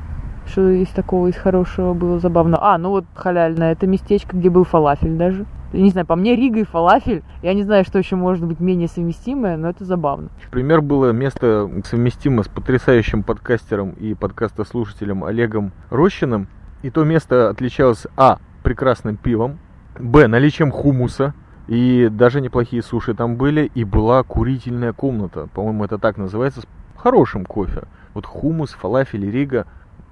[0.47, 2.59] Что из такого, из хорошего было забавно?
[2.61, 5.45] А, ну вот халяльное, это местечко, где был фалафель даже.
[5.73, 7.23] Я не знаю, по мне Рига и фалафель.
[7.43, 10.31] Я не знаю, что еще может быть менее совместимое, но это забавно.
[10.51, 16.49] Пример было место совместимо с потрясающим подкастером и подкастослушателем Олегом Рощиным.
[16.83, 18.39] И то место отличалось а.
[18.63, 19.59] прекрасным пивом,
[19.99, 20.27] б.
[20.27, 21.35] наличием хумуса,
[21.67, 26.67] и даже неплохие суши там были, и была курительная комната, по-моему, это так называется, с
[26.97, 27.83] хорошим кофе.
[28.15, 29.67] Вот хумус, фалафель, рига,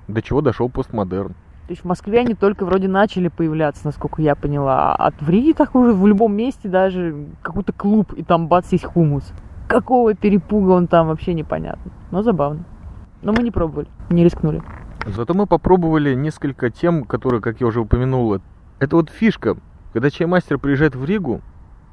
[0.07, 1.35] до чего дошел постмодерн.
[1.67, 4.95] То есть в Москве они только вроде начали появляться, насколько я поняла.
[4.95, 8.85] А в Риге так уже в любом месте даже какой-то клуб, и там бац, есть
[8.85, 9.25] хумус.
[9.67, 11.91] Какого перепуга он там вообще непонятно.
[12.13, 12.65] Но забавно.
[13.23, 14.63] Но мы не пробовали, не рискнули.
[15.07, 18.41] Зато мы попробовали несколько тем, которые, как я уже упомянул,
[18.79, 19.57] это вот фишка.
[19.93, 21.41] Когда чаймастер приезжает в Ригу,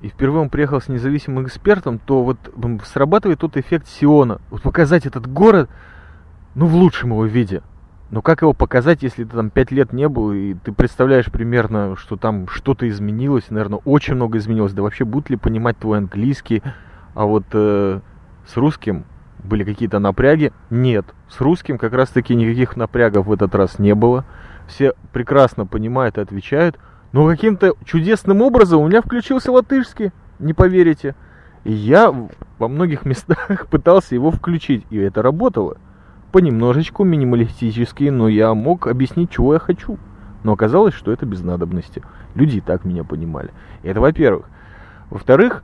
[0.01, 2.37] и впервые он приехал с независимым экспертом, то вот
[2.85, 4.41] срабатывает тот эффект Сиона.
[4.49, 5.69] Вот показать этот город,
[6.55, 7.61] ну, в лучшем его виде–
[8.13, 11.95] но как его показать, если ты там пять лет не был, и ты представляешь примерно,
[11.95, 14.71] что там что-то изменилось, наверное, очень много изменилось.
[14.71, 16.61] Да вообще, будут ли понимать твой английский?
[17.15, 18.01] А вот э,
[18.45, 19.05] с русским
[19.43, 20.51] были какие-то напряги?
[20.69, 21.05] Нет.
[21.29, 24.25] С русским как раз-таки никаких напрягов в этот раз не было.
[24.67, 26.77] Все прекрасно понимают и отвечают.
[27.11, 31.15] Но каким-то чудесным образом у меня включился латышский, не поверите.
[31.63, 32.13] И я
[32.57, 35.77] во многих местах пытался его включить, и это работало
[36.33, 39.99] понемножечку минималистические, но я мог объяснить, чего я хочу.
[40.43, 42.01] Но оказалось, что это без надобности.
[42.33, 43.51] Люди и так меня понимали.
[43.83, 44.49] Это во-первых.
[45.11, 45.63] Во-вторых,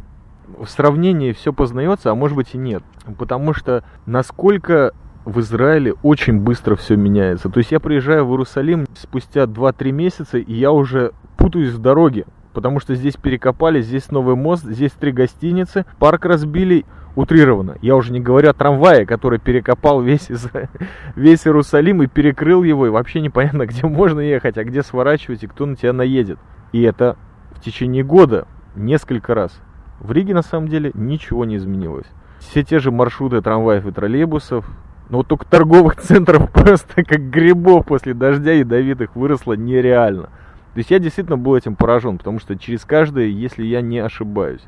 [0.57, 2.83] в сравнении все познается, а может быть и нет.
[3.17, 4.93] Потому что насколько
[5.25, 7.49] в Израиле очень быстро все меняется.
[7.49, 12.25] То есть я приезжаю в Иерусалим спустя 2-3 месяца, и я уже путаюсь в дороге.
[12.53, 16.85] Потому что здесь перекопали, здесь новый мост, здесь три гостиницы, парк разбили,
[17.15, 17.77] утрированно.
[17.81, 20.29] Я уже не говорю о трамвае, который перекопал весь,
[21.15, 25.47] весь Иерусалим и перекрыл его, и вообще непонятно, где можно ехать, а где сворачивать, и
[25.47, 26.39] кто на тебя наедет.
[26.71, 27.17] И это
[27.51, 29.59] в течение года несколько раз.
[29.99, 32.07] В Риге на самом деле ничего не изменилось.
[32.39, 34.65] Все те же маршруты трамваев и троллейбусов,
[35.09, 40.29] но вот только торговых центров просто как грибов после дождя ядовитых выросло нереально.
[40.73, 44.63] То есть я действительно был этим поражен, потому что через каждое, если я не ошибаюсь,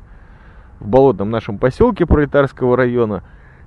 [0.80, 3.22] в болотном нашем поселке пролетарского района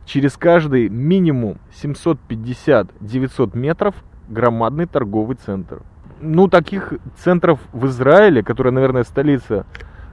[0.06, 3.96] через каждый минимум 750-900 метров
[4.28, 5.82] громадный торговый центр.
[6.22, 9.66] Ну, таких центров в Израиле, которая, наверное, столица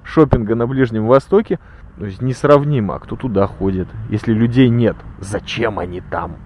[0.04, 1.58] шопинга на Ближнем Востоке,
[1.98, 2.96] то есть несравнимо.
[2.96, 3.88] А кто туда ходит?
[4.08, 6.36] Если людей нет, зачем они там?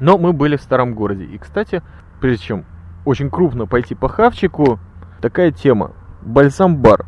[0.00, 1.24] Но мы были в старом городе.
[1.24, 1.82] И, кстати,
[2.20, 2.64] прежде чем
[3.04, 4.78] очень крупно пойти по хавчику,
[5.20, 5.92] такая тема.
[6.22, 7.06] Бальзам-бар.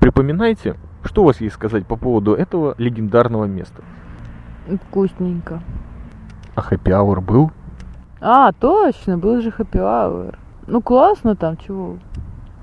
[0.00, 3.82] Припоминайте, что у вас есть сказать по поводу этого легендарного места?
[4.88, 5.62] Вкусненько.
[6.54, 7.50] А хэппи-аур был?
[8.20, 10.38] А, точно, был же хэппи-аур.
[10.66, 11.98] Ну, классно там, чего.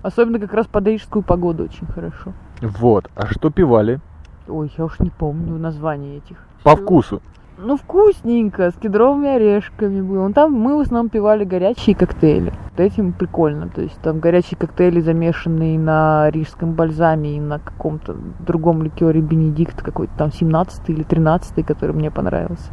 [0.02, 2.34] Особенно как раз под рижскую погоду очень хорошо.
[2.62, 4.00] Вот, а что пивали?
[4.48, 6.38] Ой, я уж не помню название этих.
[6.64, 7.22] По вкусу.
[7.62, 10.28] Ну, вкусненько, с кедровыми орешками было.
[10.30, 12.54] Ну, там мы в основном пивали горячие коктейли.
[12.72, 13.68] Вот этим прикольно.
[13.68, 19.82] То есть там горячие коктейли, замешанные на рижском бальзаме и на каком-то другом ликере Бенедикт,
[19.82, 22.72] какой-то там 17 или 13 который мне понравился.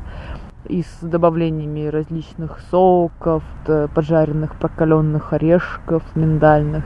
[0.68, 3.42] И с добавлениями различных соков,
[3.92, 6.84] поджаренных прокаленных орешков миндальных.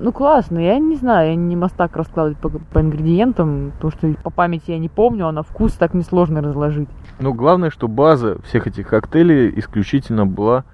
[0.00, 0.58] Ну, классно.
[0.58, 4.78] Я не знаю, я не мастак раскладывать по, по ингредиентам, потому что по памяти я
[4.78, 6.88] не помню, а на вкус так несложно разложить.
[7.18, 10.64] Ну, главное, что база всех этих коктейлей исключительно была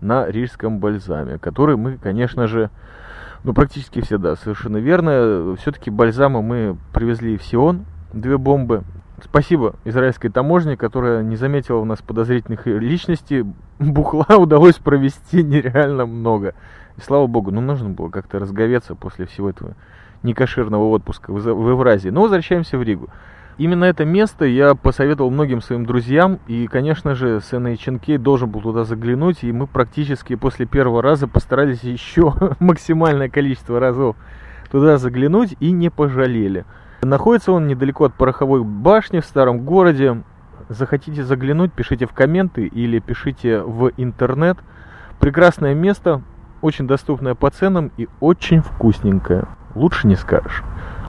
[0.00, 2.70] на рижском бальзаме, который мы, конечно же,
[3.42, 5.56] ну, практически все, да, совершенно верно.
[5.56, 8.84] Все-таки бальзама мы привезли в Сион, две бомбы.
[9.20, 13.44] Спасибо израильской таможне, которая не заметила у нас подозрительных личностей.
[13.80, 16.54] Бухла удалось провести нереально много.
[16.96, 19.74] И слава богу, ну нужно было как-то разговеться после всего этого
[20.22, 22.10] некошерного отпуска в Евразии.
[22.10, 23.08] Но возвращаемся в Ригу.
[23.58, 28.60] Именно это место я посоветовал многим своим друзьям, и, конечно же, с NHNK должен был
[28.60, 34.14] туда заглянуть, и мы практически после первого раза постарались еще максимальное количество разов
[34.70, 36.66] туда заглянуть и не пожалели.
[37.00, 40.22] Находится он недалеко от пороховой башни в старом городе.
[40.68, 44.58] Захотите заглянуть, пишите в комменты или пишите в интернет.
[45.18, 46.22] Прекрасное место,
[46.62, 49.46] очень доступное по ценам и очень вкусненькое.
[49.74, 50.62] Лучше не скажешь.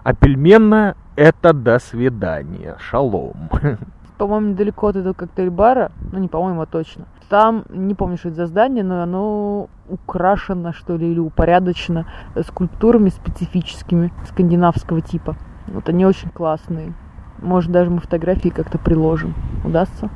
[0.04, 2.78] А пельменная это до свидания.
[2.80, 3.50] Шалом.
[4.18, 7.06] По-моему, недалеко от этого коктейль-бара, ну не по-моему, а точно.
[7.30, 12.08] Там, не помню, что это за здание, но оно украшено, что ли, или упорядочено
[12.48, 15.36] скульптурами специфическими скандинавского типа.
[15.68, 16.94] Вот они очень классные.
[17.40, 19.36] Может, даже мы фотографии как-то приложим.
[19.64, 20.10] Удастся?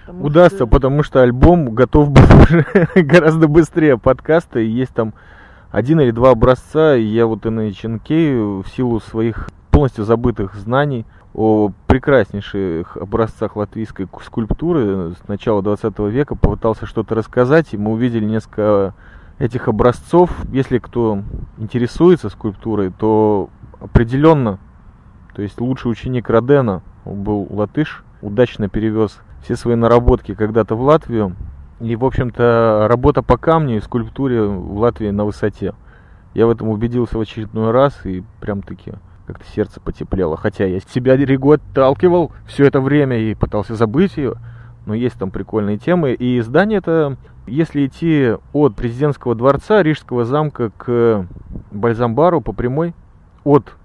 [0.00, 0.66] Потому Удастся, что...
[0.66, 5.14] потому что альбом готов был уже гораздо быстрее подкаста, и есть там
[5.70, 10.54] один или два образца, и я вот и на HNK в силу своих полностью забытых
[10.54, 17.92] знаний о прекраснейших образцах латвийской скульптуры с начала 20 века попытался что-то рассказать, и мы
[17.92, 18.94] увидели несколько
[19.38, 20.30] этих образцов.
[20.52, 21.22] Если кто
[21.56, 23.48] интересуется скульптурой, то
[23.80, 24.58] определенно,
[25.34, 31.36] то есть лучший ученик Родена был латыш, удачно перевез все свои наработки когда-то в Латвию.
[31.80, 35.74] И, в общем-то, работа по камню и скульптуре в Латвии на высоте.
[36.34, 38.92] Я в этом убедился в очередной раз и прям-таки
[39.26, 40.36] как-то сердце потеплело.
[40.36, 44.36] Хотя я себя Ригу отталкивал все это время и пытался забыть ее.
[44.86, 46.12] Но есть там прикольные темы.
[46.12, 51.26] И здание это, если идти от президентского дворца, Рижского замка к
[51.70, 52.94] Бальзамбару по прямой,
[53.44, 53.76] от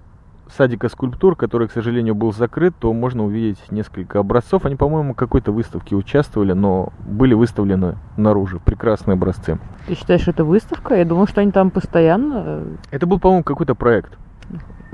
[0.52, 4.64] садика скульптур, который, к сожалению, был закрыт, то можно увидеть несколько образцов.
[4.64, 8.60] Они, по-моему, какой-то выставке участвовали, но были выставлены наружу.
[8.64, 9.58] Прекрасные образцы.
[9.86, 10.94] Ты считаешь, это выставка?
[10.94, 12.64] Я думал, что они там постоянно.
[12.90, 14.18] Это был, по-моему, какой-то проект.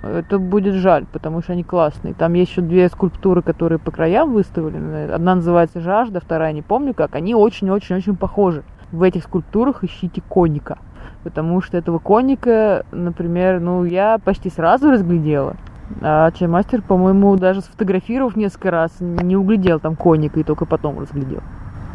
[0.03, 2.12] Это будет жаль, потому что они классные.
[2.12, 5.11] Там есть еще две скульптуры, которые по краям выставлены.
[5.11, 7.14] Одна называется «Жажда», вторая не помню как.
[7.14, 8.64] Они очень-очень-очень похожи.
[8.93, 10.79] В этих скульптурах ищите коника
[11.25, 15.57] потому что этого конника, например, ну, я почти сразу разглядела.
[16.01, 21.41] А чаймастер, по-моему, даже сфотографировав несколько раз, не углядел там конника и только потом разглядел.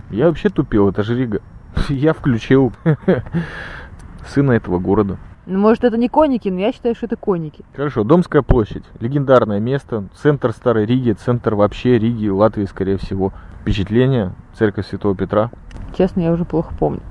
[0.10, 1.42] Я вообще тупил, это же Рига.
[1.89, 2.74] Я включил
[4.28, 5.18] сына этого города.
[5.46, 7.65] Ну, может, это не конники, но я считаю, что это конники.
[7.76, 8.84] Хорошо, Домская площадь.
[9.00, 10.04] Легендарное место.
[10.13, 13.34] Центр Старой Риги, центр вообще Риги, Латвии, скорее всего.
[13.62, 14.34] Впечатление.
[14.54, 15.50] Церковь Святого Петра.
[15.98, 17.02] Честно, я уже плохо помню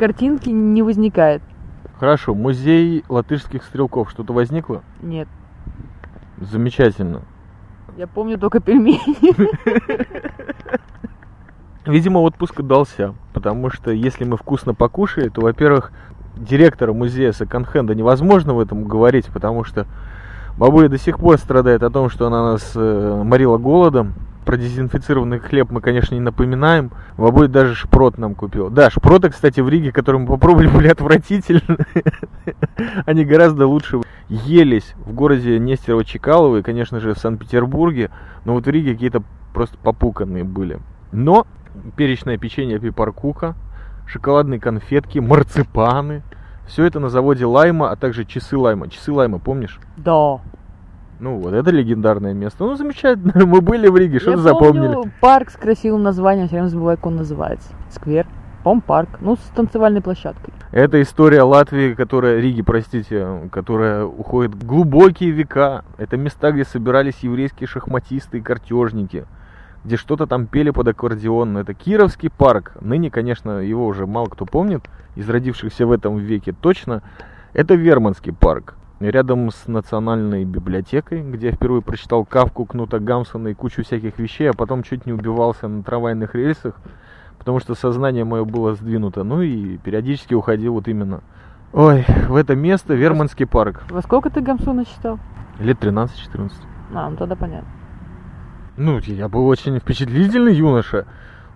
[0.00, 1.42] картинки не возникает.
[1.98, 4.82] Хорошо, музей латышских стрелков, что-то возникло?
[5.02, 5.28] Нет.
[6.38, 7.20] Замечательно.
[7.98, 8.98] Я помню только пельмени.
[11.86, 15.92] Видимо, отпуск удался, потому что если мы вкусно покушали, то, во-первых,
[16.34, 19.86] директора музея секонд-хенда невозможно в этом говорить, потому что
[20.56, 24.14] бабуля до сих пор страдает о том, что она нас э, морила голодом,
[24.50, 26.90] про дезинфицированный хлеб мы, конечно, не напоминаем.
[27.16, 28.68] Бабуль даже шпрот нам купил.
[28.68, 31.78] Да, шпроты, кстати, в Риге, которые мы попробовали, были отвратительны.
[33.06, 38.10] Они гораздо лучше елись в городе Нестерово-Чекалово и, конечно же, в Санкт-Петербурге.
[38.44, 39.22] Но вот в Риге какие-то
[39.54, 40.80] просто попуканные были.
[41.12, 41.46] Но
[41.94, 43.54] перечное печенье пипаркука,
[44.06, 46.24] шоколадные конфетки, марципаны.
[46.66, 48.88] Все это на заводе Лайма, а также часы Лайма.
[48.88, 49.78] Часы Лайма, помнишь?
[49.96, 50.40] Да.
[51.20, 52.64] Ну вот, это легендарное место.
[52.64, 53.32] Ну, замечательно.
[53.46, 55.10] Мы были в Риге, что-то запомнили.
[55.20, 57.68] Парк с красивым названием, все время забываю, как он называется.
[57.90, 58.26] Сквер.
[58.64, 60.52] Пом парк, ну, с танцевальной площадкой.
[60.70, 65.84] Это история Латвии, которая, Риги, простите, которая уходит в глубокие века.
[65.96, 69.24] Это места, где собирались еврейские шахматисты и картежники,
[69.84, 71.56] где что-то там пели под аккордеон.
[71.56, 72.76] Это Кировский парк.
[72.82, 74.82] Ныне, конечно, его уже мало кто помнит,
[75.16, 77.02] из родившихся в этом веке точно.
[77.54, 83.54] Это Верманский парк рядом с национальной библиотекой, где я впервые прочитал Кавку, Кнута Гамсона и
[83.54, 86.74] кучу всяких вещей, а потом чуть не убивался на трамвайных рельсах,
[87.38, 89.24] потому что сознание мое было сдвинуто.
[89.24, 91.22] Ну и периодически уходил вот именно
[91.72, 93.84] Ой, в это место Верманский парк.
[93.90, 95.20] Во сколько ты Гамсуна читал?
[95.60, 96.50] Лет 13-14.
[96.94, 97.68] А, ну тогда понятно.
[98.76, 101.06] Ну, я был очень впечатлительный юноша.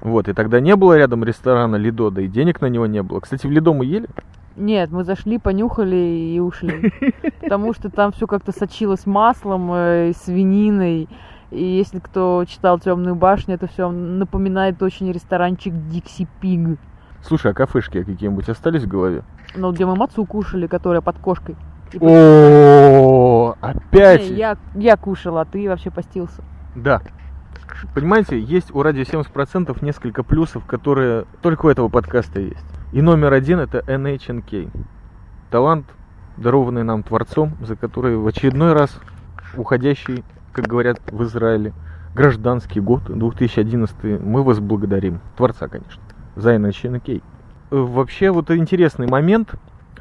[0.01, 3.21] Вот, и тогда не было рядом ресторана Лидо, да и денег на него не было.
[3.21, 4.09] Кстати, в Лидо мы ели?
[4.57, 6.93] Нет, мы зашли, понюхали и ушли.
[7.41, 11.09] Потому что там все как-то сочилось маслом, э, свининой.
[11.51, 16.79] И если кто читал Темную башню, это все напоминает очень ресторанчик Дикси Пиг.
[17.23, 19.25] Слушай, а кафешки какие-нибудь остались в голове?
[19.57, 21.57] Ну, где мы мацу кушали, которая под кошкой.
[22.01, 24.29] О, опять!
[24.29, 26.43] Я, я кушала, а ты вообще постился.
[26.75, 27.01] Да.
[27.95, 32.65] Понимаете, есть у радио 70% несколько плюсов, которые только у этого подкаста есть.
[32.93, 34.71] И номер один это NHNK.
[35.51, 35.87] Талант,
[36.37, 38.99] дарованный нам Творцом, за который в очередной раз
[39.57, 41.73] уходящий, как говорят в Израиле,
[42.15, 45.21] гражданский год, 2011, мы вас благодарим.
[45.37, 46.03] Творца, конечно,
[46.37, 47.23] за NHNK.
[47.71, 49.55] Вообще, вот интересный момент.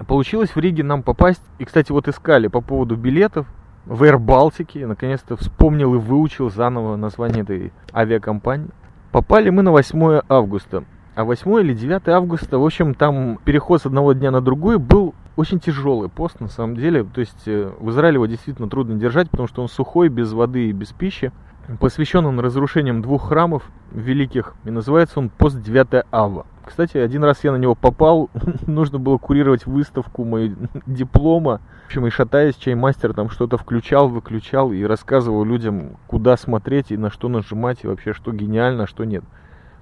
[0.08, 3.48] Получилось в Риге нам попасть, и, кстати, вот искали по поводу билетов,
[3.86, 8.70] в Air Baltic, наконец-то вспомнил и выучил заново название этой авиакомпании.
[9.12, 10.84] Попали мы на 8 августа.
[11.16, 15.14] А 8 или 9 августа, в общем, там переход с одного дня на другой был
[15.36, 17.04] очень тяжелый пост, на самом деле.
[17.04, 20.70] То есть э, в Израиле его действительно трудно держать, потому что он сухой, без воды
[20.70, 21.32] и без пищи.
[21.80, 26.46] Посвящен он разрушениям двух храмов великих, и называется он «Пост 9 Ава».
[26.66, 28.30] Кстати, один раз я на него попал,
[28.68, 30.56] нужно было курировать выставку моей
[30.86, 31.62] диплома.
[31.84, 36.98] В общем, и шатаясь, чаймастер там что-то включал, выключал и рассказывал людям, куда смотреть и
[36.98, 39.24] на что нажимать, и вообще, что гениально, а что нет.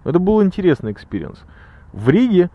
[0.04, 1.44] Это был интересный experience.
[1.94, 2.50] В Риге,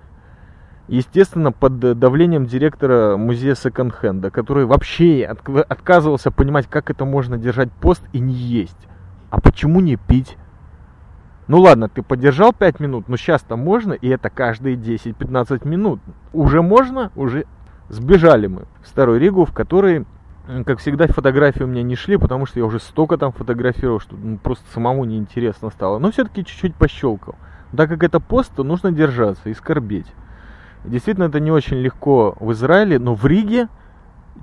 [0.89, 8.03] естественно, под давлением директора музея секонд-хенда, который вообще отказывался понимать, как это можно держать пост
[8.13, 8.89] и не есть.
[9.31, 10.37] А почему не пить?
[11.49, 16.01] Ну ладно, ты подержал 5 минут, но сейчас-то можно, и это каждые 10-15 минут.
[16.33, 17.47] Уже можно, уже
[17.89, 20.07] сбежали мы в Старую Ригу, в которой,
[20.65, 24.17] как всегда, фотографии у меня не шли, потому что я уже столько там фотографировал, что
[24.17, 25.99] ну, просто самому неинтересно стало.
[25.99, 27.37] Но все-таки чуть-чуть пощелкал.
[27.77, 30.13] Так как это пост, то нужно держаться и скорбеть.
[30.85, 33.69] Действительно, это не очень легко в Израиле, но в Риге,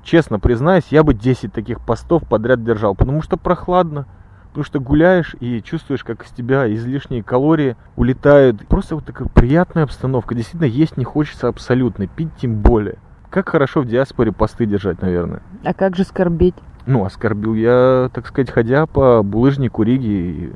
[0.03, 4.05] честно признаюсь, я бы 10 таких постов подряд держал, потому что прохладно.
[4.53, 8.67] Потому что гуляешь и чувствуешь, как из тебя излишние калории улетают.
[8.67, 10.35] Просто вот такая приятная обстановка.
[10.35, 12.99] Действительно, есть не хочется абсолютно, пить тем более.
[13.31, 15.41] Как хорошо в диаспоре посты держать, наверное.
[15.63, 16.53] А как же скорбеть?
[16.85, 20.05] Ну, оскорбил я, так сказать, ходя по булыжнику Риги.
[20.05, 20.53] И...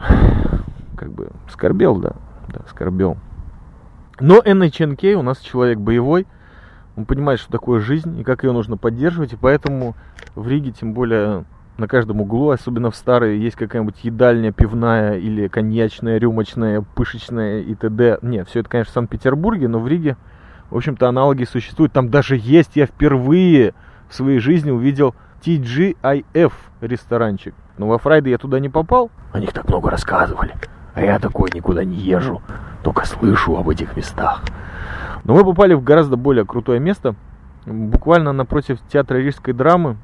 [0.96, 2.14] Как бы скорбел, да.
[2.48, 3.18] Да, скорбел.
[4.18, 6.26] Но NHNK у нас человек боевой.
[6.96, 9.32] Он понимает, что такое жизнь и как ее нужно поддерживать.
[9.32, 9.94] И поэтому
[10.34, 11.44] в Риге, тем более
[11.76, 17.74] на каждом углу, особенно в старые, есть какая-нибудь едальня пивная или коньячная, рюмочная, пышечная и
[17.74, 18.18] т.д.
[18.22, 20.16] Не, все это, конечно, в Санкт-Петербурге, но в Риге,
[20.70, 21.92] в общем-то, аналоги существуют.
[21.92, 23.74] Там даже есть, я впервые
[24.08, 25.14] в своей жизни увидел
[25.44, 27.54] TGIF ресторанчик.
[27.76, 29.10] Но во Фрайде я туда не попал.
[29.32, 30.54] О них так много рассказывали.
[30.94, 32.40] А я такой никуда не езжу,
[32.84, 34.42] только слышу об этих местах.
[35.24, 37.16] Но мы попали в гораздо более крутое место,
[37.66, 39.96] буквально напротив театра рижской драмы,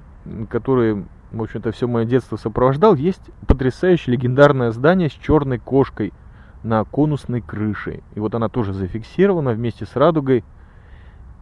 [0.48, 6.12] который в общем-то, все мое детство сопровождал, есть потрясающее легендарное здание с черной кошкой
[6.62, 8.00] на конусной крыше.
[8.14, 10.44] И вот она тоже зафиксирована вместе с радугой.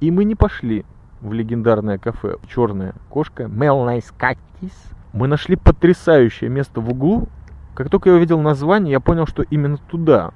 [0.00, 0.84] И мы не пошли
[1.20, 4.72] в легендарное кафе «Черная кошка» Melnais Kaķis.
[5.12, 7.28] Мы нашли потрясающее место в углу.
[7.74, 10.32] Как только я увидел название, я понял, что именно туда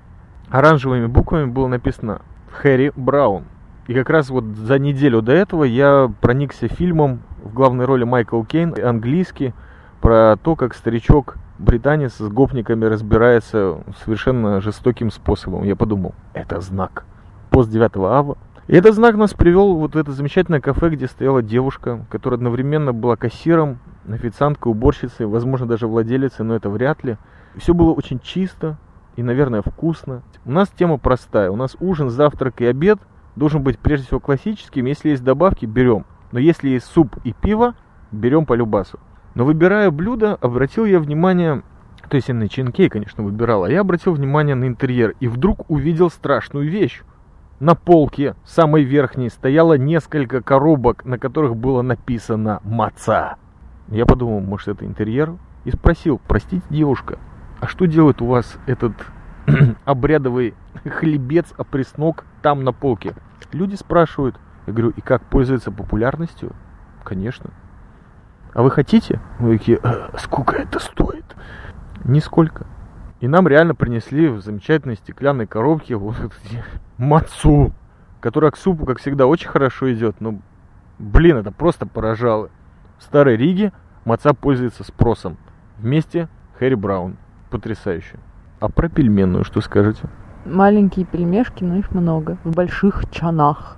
[0.48, 3.44] оранжевыми буквами было написано «Harry Brown».
[3.86, 8.42] И как раз вот за неделю до этого я проникся фильмом в главной роли Майкл
[8.42, 9.54] Кейн, английский,
[10.00, 15.64] про то, как старичок британец с гопниками разбирается совершенно жестоким способом.
[15.64, 17.04] Я подумал, это знак.
[17.50, 18.36] Пост 9 ава.
[18.68, 22.92] И этот знак нас привел вот в это замечательное кафе, где стояла девушка, которая одновременно
[22.92, 23.78] была кассиром,
[24.08, 27.16] официанткой, уборщицей, возможно, даже владелицей, но это вряд ли.
[27.56, 28.78] Все было очень чисто
[29.16, 30.22] и, наверное, вкусно.
[30.44, 31.50] У нас тема простая.
[31.50, 32.98] У нас ужин, завтрак и обед
[33.36, 34.86] должен быть прежде всего классическим.
[34.86, 36.06] Если есть добавки, берем.
[36.32, 37.74] Но если есть суп и пиво,
[38.10, 38.98] берем по любасу.
[39.34, 41.62] Но выбирая блюдо, обратил я внимание,
[42.08, 45.70] то есть я на чинкей, конечно, выбирал, а я обратил внимание на интерьер и вдруг
[45.70, 47.02] увидел страшную вещь.
[47.60, 53.36] На полке, самой верхней, стояло несколько коробок, на которых было написано «Маца».
[53.88, 55.34] Я подумал, может это интерьер?
[55.64, 57.18] И спросил, простите, девушка,
[57.60, 58.94] а что делает у вас этот
[59.84, 60.54] обрядовый
[60.84, 63.14] хлебец, опреснок там на полке?
[63.52, 66.52] Люди спрашивают, я говорю, и как пользуется популярностью?
[67.04, 67.50] Конечно.
[68.54, 69.20] А вы хотите?
[69.38, 71.24] Вы такие, «Э, сколько это стоит?
[72.04, 72.66] Нисколько.
[73.20, 76.16] И нам реально принесли в замечательной стеклянной коробке вот
[76.98, 77.72] мацу,
[78.20, 80.20] которая к супу, как всегда, очень хорошо идет.
[80.20, 80.40] Но,
[80.98, 82.50] блин, это просто поражало.
[82.98, 83.72] В Старой Риге
[84.04, 85.38] маца пользуется спросом.
[85.78, 87.16] Вместе Хэри Браун.
[87.50, 88.18] Потрясающе.
[88.60, 90.08] А про пельменную что скажете?
[90.44, 92.38] Маленькие пельмешки, но их много.
[92.44, 93.76] В больших чанах.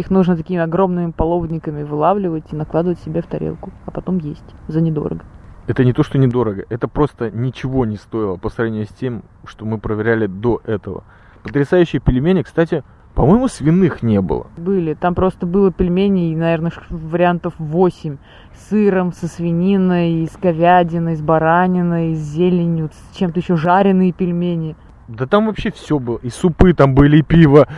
[0.00, 4.80] Их нужно такими огромными половниками вылавливать и накладывать себе в тарелку, а потом есть за
[4.80, 5.20] недорого.
[5.66, 9.66] Это не то, что недорого, это просто ничего не стоило по сравнению с тем, что
[9.66, 11.04] мы проверяли до этого.
[11.42, 12.82] Потрясающие пельмени, кстати,
[13.14, 14.46] по-моему, свиных не было.
[14.56, 14.94] Были.
[14.94, 18.16] Там просто было пельмени, наверное, вариантов 8.
[18.54, 24.76] С сыром, со свининой, с говядиной, с бараниной, с зеленью, с чем-то еще жареные пельмени.
[25.08, 26.16] Да там вообще все было.
[26.22, 27.68] И супы там были, и пиво.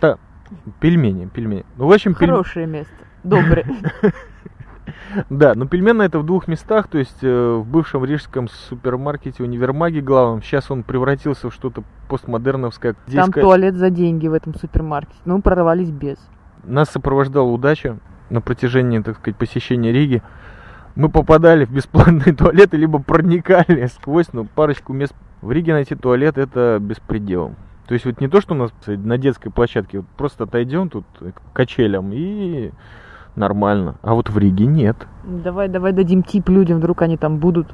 [0.00, 0.18] Да,
[0.80, 1.64] Пельмени, пельмени.
[1.76, 2.74] Ну, в общем, Хорошее пель...
[2.74, 2.94] место.
[3.24, 3.66] Доброе.
[5.30, 10.00] Да, но пельмены это в двух местах, то есть э, в бывшем рижском супермаркете универмаге
[10.00, 12.96] главном, сейчас он превратился в что-то постмодерновское.
[13.12, 16.16] Там туалет за деньги в этом супермаркете, но мы прорвались без.
[16.64, 17.98] Нас сопровождала удача
[18.30, 20.22] на протяжении, так сказать, посещения Риги.
[20.94, 25.14] Мы попадали в бесплатные туалеты, либо проникали сквозь, ну, парочку мест.
[25.40, 27.54] В Риге найти туалет это беспредел.
[27.86, 31.04] То есть вот не то, что у нас на детской площадке, вот просто отойдем тут
[31.18, 32.70] к качелям и
[33.36, 33.96] нормально.
[34.02, 34.96] А вот в Риге нет.
[35.24, 37.68] Давай, давай дадим тип людям, вдруг они там будут.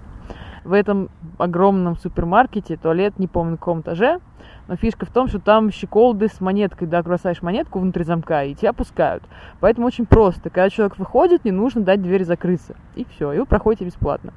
[0.69, 4.21] в этом огромном супермаркете туалет, не помню, на каком этаже,
[4.67, 8.55] но фишка в том, что там щеколды с монеткой, да, бросаешь монетку внутри замка, и
[8.55, 9.23] тебя пускают.
[9.61, 10.51] Поэтому очень просто.
[10.51, 12.77] Когда человек выходит, не нужно дать двери закрыться.
[12.97, 14.35] И все, и вы проходите бесплатно.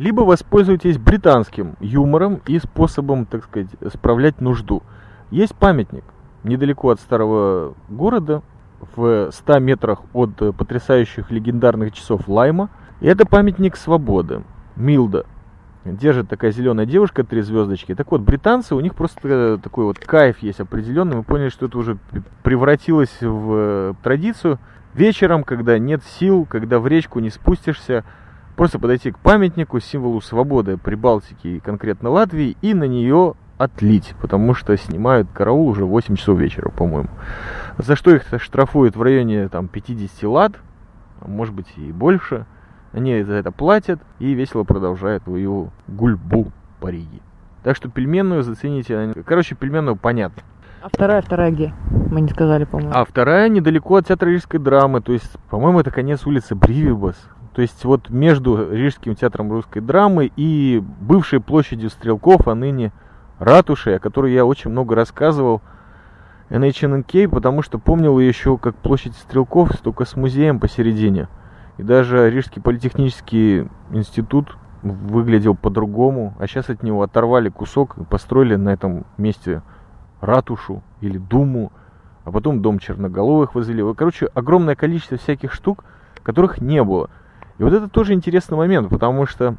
[0.00, 4.82] Либо воспользуйтесь британским юмором и способом, так сказать, справлять нужду.
[5.30, 6.04] Есть памятник
[6.42, 8.40] недалеко от старого города,
[8.96, 12.70] в 100 метрах от потрясающих легендарных часов Лайма.
[13.02, 14.42] И это памятник свободы.
[14.74, 15.26] Милда.
[15.84, 17.94] Держит такая зеленая девушка, три звездочки.
[17.94, 21.16] Так вот, британцы, у них просто такой вот кайф есть определенный.
[21.16, 21.98] Мы поняли, что это уже
[22.42, 24.58] превратилось в э, традицию.
[24.94, 28.04] Вечером, когда нет сил, когда в речку не спустишься,
[28.60, 34.52] просто подойти к памятнику, символу свободы Прибалтики и конкретно Латвии, и на нее отлить, потому
[34.52, 37.08] что снимают караул уже 8 часов вечера, по-моему.
[37.78, 40.52] За что их штрафуют в районе там, 50 лат,
[41.26, 42.44] может быть и больше.
[42.92, 47.20] Они за это платят и весело продолжают свою гульбу по Риге.
[47.62, 49.14] Так что пельменную зацените.
[49.24, 50.42] Короче, пельменную понятно.
[50.82, 51.72] А вторая, вторая где?
[52.10, 52.92] Мы не сказали, по-моему.
[52.94, 55.00] А вторая недалеко от театра Рижской драмы.
[55.00, 57.16] То есть, по-моему, это конец улицы Бривибас.
[57.52, 62.92] То есть вот между Рижским театром русской драмы и бывшей площадью Стрелков, а ныне
[63.38, 65.60] ратушей, о которой я очень много рассказывал,
[66.50, 71.28] NHNK, потому что помнил ее еще как площадь Стрелков, только с музеем посередине.
[71.78, 78.56] И даже Рижский политехнический институт выглядел по-другому, а сейчас от него оторвали кусок и построили
[78.56, 79.62] на этом месте
[80.20, 81.72] ратушу или думу,
[82.24, 83.82] а потом дом черноголовых возвели.
[83.94, 85.84] Короче, огромное количество всяких штук,
[86.22, 87.10] которых не было.
[87.60, 89.54] И вот это тоже интересный момент, потому что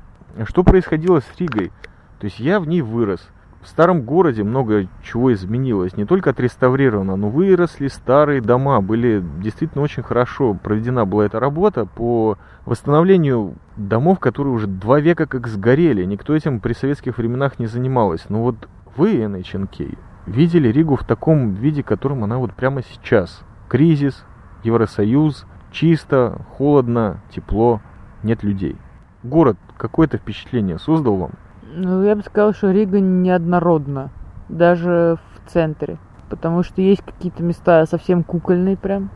[0.46, 1.72] что происходило с Ригой?
[2.20, 3.30] То есть я в ней вырос–
[3.62, 5.96] в старом городе много чего изменилось.
[5.96, 8.82] Не только отреставрировано, но выросли старые дома.
[8.82, 15.28] Были действительно очень хорошо проведена была эта работа по восстановлению домов, которые уже два века
[15.28, 16.04] как сгорели.
[16.06, 18.26] Никто этим при советских временах не занималась.
[18.30, 23.44] Но вот вы, NHNK, видели Ригу в таком виде, которым она вот прямо сейчас.
[23.70, 24.26] Кризис,
[24.64, 27.80] Евросоюз, чисто, холодно, тепло,
[28.24, 28.76] нет людей.
[29.24, 31.32] Город какое-то впечатление создал вам?
[31.74, 34.10] Ну, я бы сказала, что Рига неоднородна,
[34.50, 35.98] даже в центре.
[36.30, 39.10] Потому что есть какие-то места совсем кукольные прям.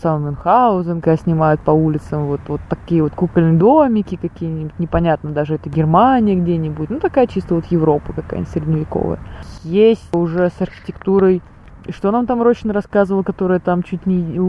[0.00, 5.54] Сам Мюнхгаузен, когда снимают по улицам, вот, вот такие вот кукольные домики какие-нибудь, непонятно, даже
[5.54, 9.20] это Германия где-нибудь, ну такая чисто вот Европа какая-нибудь средневековая.
[9.62, 11.40] Есть уже с архитектурой
[11.90, 14.40] что нам там Рощин рассказывал, которая там чуть не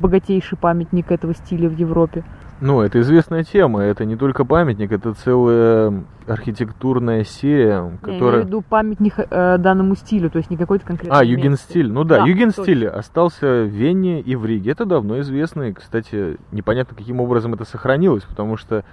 [0.00, 2.24] богатейший памятник этого стиля в Европе?
[2.60, 3.82] Ну, это известная тема.
[3.82, 8.18] Это не только памятник, это целая архитектурная серия, которая...
[8.18, 11.90] Я имею в виду памятник э, данному стилю, то есть не какой-то конкретный А, югенстиль.
[11.90, 12.98] Ну да, да югенстиль точно.
[12.98, 14.72] остался в Вене и в Риге.
[14.72, 15.64] Это давно известно.
[15.64, 18.84] И, кстати, непонятно, каким образом это сохранилось, потому что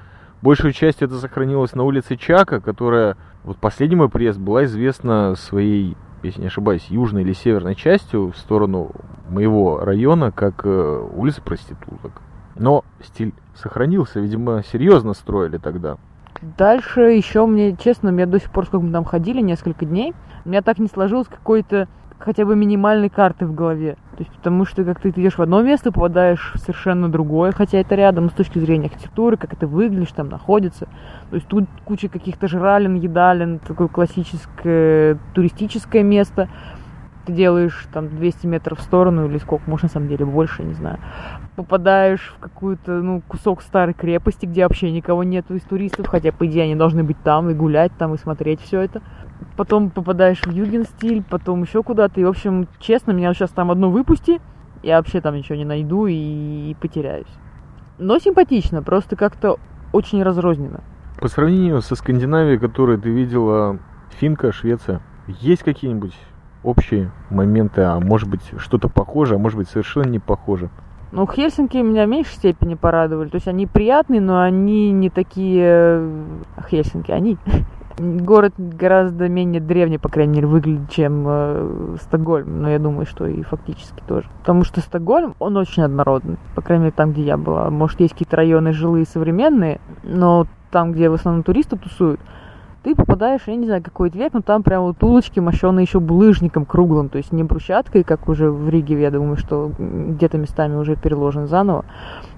[0.41, 3.17] большую часть это сохранилось на улице Чака, которая...
[3.43, 8.37] Вот последний мой приезд была известна своей если не ошибаюсь, южной или северной частью в
[8.37, 8.91] сторону
[9.29, 12.21] моего района, как э, улица проституток.
[12.55, 15.97] Но стиль сохранился, видимо, серьезно строили тогда.
[16.57, 20.49] Дальше еще мне, честно, мне до сих пор, сколько мы там ходили, несколько дней, у
[20.49, 21.87] меня так не сложилось какой-то
[22.19, 23.97] хотя бы минимальной карты в голове.
[24.17, 27.79] То есть, потому что как ты идешь в одно место, попадаешь в совершенно другое, хотя
[27.79, 30.87] это рядом, с точки зрения архитектуры, как это выглядишь, там находится.
[31.29, 36.47] То есть тут куча каких-то жралин, едалин, такое классическое туристическое место.
[37.25, 40.73] Ты делаешь там 200 метров в сторону или сколько, может на самом деле больше, не
[40.73, 40.99] знаю.
[41.55, 46.45] Попадаешь в какую-то, ну, кусок старой крепости, где вообще никого нету из туристов, хотя, по
[46.45, 49.01] идее, они должны быть там и гулять там и смотреть все это
[49.57, 52.19] потом попадаешь в юген-стиль, потом еще куда-то.
[52.19, 54.41] И, в общем, честно, меня сейчас там одно выпусти,
[54.83, 57.27] я вообще там ничего не найду и, потеряюсь.
[57.97, 59.57] Но симпатично, просто как-то
[59.93, 60.83] очень разрозненно.
[61.19, 63.79] По сравнению со Скандинавией, которую ты видела,
[64.19, 66.13] Финка, Швеция, есть какие-нибудь
[66.65, 70.69] общие моменты, а может быть что-то похожее, а может быть совершенно не похоже?
[71.11, 73.29] Ну, Хельсинки меня в меньшей степени порадовали.
[73.29, 75.63] То есть они приятные, но они не такие...
[75.63, 76.25] Э,
[76.69, 77.37] Хельсинки, они
[77.97, 82.61] Город гораздо менее древний, по крайней мере, выглядит, чем э, Стокгольм.
[82.61, 84.27] Но я думаю, что и фактически тоже.
[84.39, 86.37] Потому что Стокгольм, он очень однородный.
[86.55, 87.69] По крайней мере, там, где я была.
[87.69, 92.19] Может, есть какие-то районы жилые современные, но там, где в основном туристы тусуют,
[92.85, 96.65] ты попадаешь, я не знаю, какой век, но там прям вот улочки мощеные еще булыжником
[96.65, 100.95] круглым, то есть не брусчаткой, как уже в Риге, я думаю, что где-то местами уже
[100.95, 101.83] переложен заново,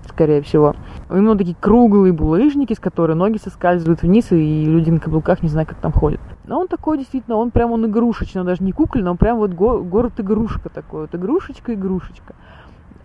[0.07, 0.73] скорее всего.
[1.09, 5.67] Именно такие круглые булыжники, с которых ноги соскальзывают вниз, и люди на каблуках не знают,
[5.67, 6.21] как там ходят.
[6.45, 9.51] Но он такой действительно, он прям он игрушечный, он даже не кукольный, он прям вот
[9.51, 12.35] го- город игрушка такой, вот игрушечка-игрушечка.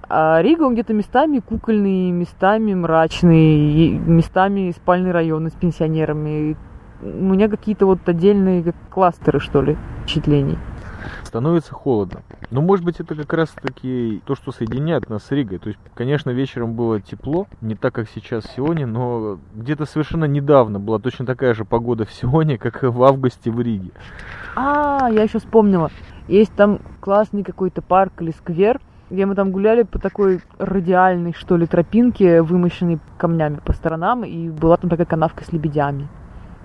[0.09, 6.57] А Рига, он где-то местами кукольный, местами мрачный, местами спальный район с пенсионерами.
[7.03, 10.57] У меня какие-то вот отдельные кластеры, что ли, впечатлений.
[11.25, 12.21] Становится холодно.
[12.51, 15.59] Но может быть это как раз таки то, что соединяет нас с Ригой.
[15.59, 20.27] То есть, конечно, вечером было тепло, не так, как сейчас в Сионе, но где-то совершенно
[20.27, 23.91] недавно была точно такая же погода в Сионе, как и в августе в Риге.
[24.55, 25.91] А, я еще вспомнила.
[26.29, 28.81] Есть там классный какой-то парк или сквер,
[29.11, 34.51] где мы там гуляли по такой радиальной, что ли, тропинке, вымощенной камнями по сторонам, и
[34.51, 36.09] была там такая канавка с лебедями.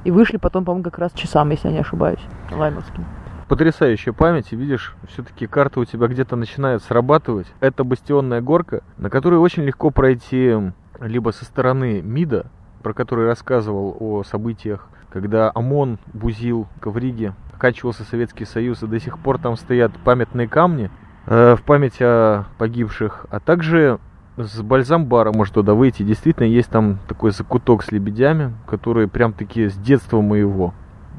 [0.04, 2.22] И вышли потом, по-моему, как раз часам, если я не ошибаюсь,
[2.52, 3.06] лаймовским.
[3.48, 7.48] Потрясающая память, видишь, все-таки карта у тебя где-то начинает срабатывать.
[7.62, 10.54] Это бастионная горка, на которой очень легко пройти
[11.00, 12.48] либо со стороны МИДа,
[12.84, 19.00] про который рассказывал о событиях, когда ОМОН бузил в Риге, оканчивался Советский Союз, и до
[19.00, 20.92] сих пор там стоят памятные камни
[21.26, 24.00] э, в память о погибших, а также
[24.38, 26.04] с Бальзамбара может туда выйти.
[26.04, 30.74] Действительно, есть там такой закуток с лебедями, которые прям таки с детства моего.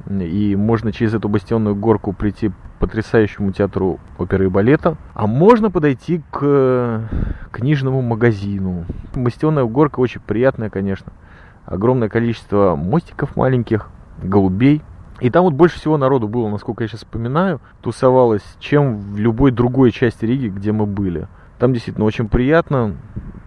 [0.08, 4.96] И можно через эту бастионную горку прийти к потрясающему театру оперы и балета.
[5.14, 7.08] А можно подойти к
[7.50, 8.84] книжному магазину.
[9.14, 11.12] Бастионная горка очень приятная, конечно.
[11.66, 13.90] Огромное количество мостиков маленьких,
[14.22, 14.82] голубей.
[15.20, 19.50] И там вот больше всего народу было, насколько я сейчас вспоминаю, тусовалось, чем в любой
[19.50, 21.26] другой части Риги, где мы были.
[21.58, 22.96] Там действительно очень приятно.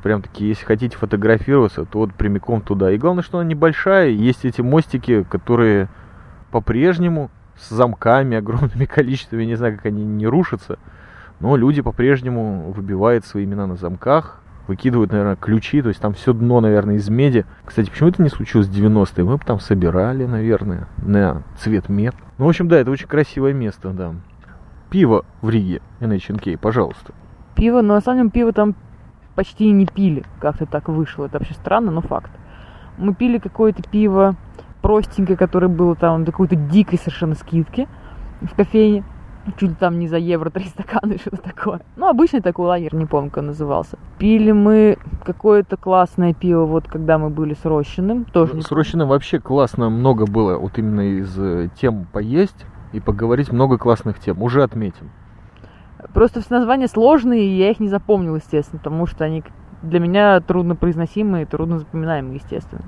[0.04, 2.92] Прям таки, если хотите фотографироваться, то вот прямиком туда.
[2.92, 4.10] И главное, что она небольшая.
[4.10, 5.90] Есть эти мостики, которые
[6.52, 10.80] по-прежнему с замками, огромными количествами, не знаю, как они не рушатся.
[11.40, 16.34] Но люди по-прежнему выбивают свои имена на замках, выкидывают, наверное, ключи, то есть там все
[16.34, 17.46] дно, наверное, из меди.
[17.66, 19.24] Кстати, почему это не случилось в 90-е?
[19.24, 22.16] Мы бы там собирали, наверное, на цвет мед.
[22.38, 24.14] Ну, в общем, да, это очень красивое место, да.
[24.90, 27.14] Пиво в Риге, NHNK, пожалуйста.
[27.56, 28.76] Пиво, но на самом деле пиво там
[29.36, 30.24] почти не пили.
[30.40, 31.26] Как-то так вышло.
[31.26, 32.32] Это вообще странно, но факт.
[32.98, 34.36] Мы пили какое-то пиво
[34.82, 37.88] простенькое, которое было там до какой-то дикой совершенно скидки
[38.42, 39.04] в кофейне.
[39.58, 41.82] Чуть ли там не за евро три стакана, что-то такое.
[41.96, 43.98] Ну, обычный такой лагерь, не помню, как он назывался.
[44.20, 48.26] Пили мы какое-то классное пиво, вот когда мы были с Рощиным.
[48.26, 53.52] Тоже С Рощиным вообще классно много было, вот именно из э, тем поесть и поговорить
[53.52, 54.44] много классных тем.
[54.44, 55.10] Уже отметим.
[56.14, 59.44] Просто все названия сложные, и я их не запомнил, естественно, потому что они
[59.82, 62.84] для меня трудно произносимые, трудно запоминаемые, естественно.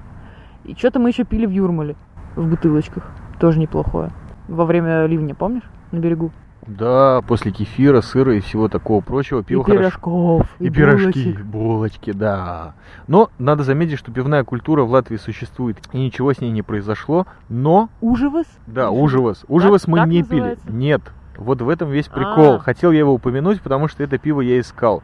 [0.63, 1.95] И что-то мы еще пили в Юрмале,
[2.35, 3.03] в бутылочках.
[3.39, 4.11] Тоже неплохое.
[4.47, 5.63] Во время ливня, помнишь?
[5.91, 6.31] На берегу.
[6.65, 9.79] Да, после кефира, сыра и всего такого прочего пиво и хорошо.
[9.79, 11.45] пирожков, И, пирожки, булочек.
[11.45, 12.73] булочки, да.
[13.07, 17.27] Но надо заметить, что пивная культура в Латвии существует, и ничего с ней не произошло.
[17.49, 18.45] Но, Ужевас?
[18.65, 19.43] да, ужевас.
[19.49, 20.65] Ужевас мы так не называется?
[20.67, 20.75] пили.
[20.75, 21.01] Нет.
[21.37, 22.55] Вот в этом весь прикол.
[22.55, 22.59] А.
[22.59, 25.03] Хотел я его упомянуть, потому что это пиво я искал.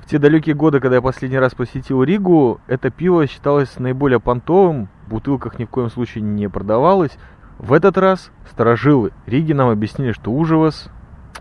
[0.00, 4.88] В те далекие годы, когда я последний раз посетил Ригу, это пиво считалось наиболее понтовым,
[5.06, 7.16] в бутылках ни в коем случае не продавалось.
[7.58, 10.90] В этот раз сторожилы Риги нам объяснили, что ужевас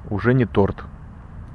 [0.09, 0.83] уже не торт.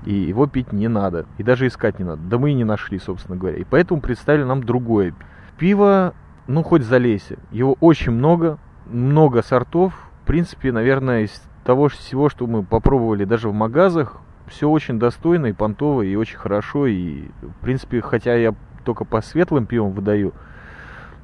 [0.05, 1.27] И его пить не надо.
[1.39, 2.23] И даже искать не надо.
[2.23, 3.59] Да мы и не нашли, собственно говоря.
[3.59, 5.15] И поэтому представили нам другое.
[5.59, 6.15] Пиво,
[6.47, 7.37] ну хоть залейся.
[7.51, 8.59] Его очень много.
[8.87, 9.93] Много сортов.
[10.23, 15.47] В принципе, наверное, из того всего, что мы попробовали даже в магазах, все очень достойно
[15.47, 16.87] и понтово, и очень хорошо.
[16.87, 18.55] И, в принципе, хотя я
[18.85, 20.33] только по светлым пивам выдаю,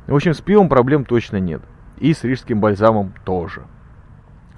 [0.07, 1.63] в общем, с пивом проблем точно нет.
[1.99, 3.63] И с рижским бальзамом тоже.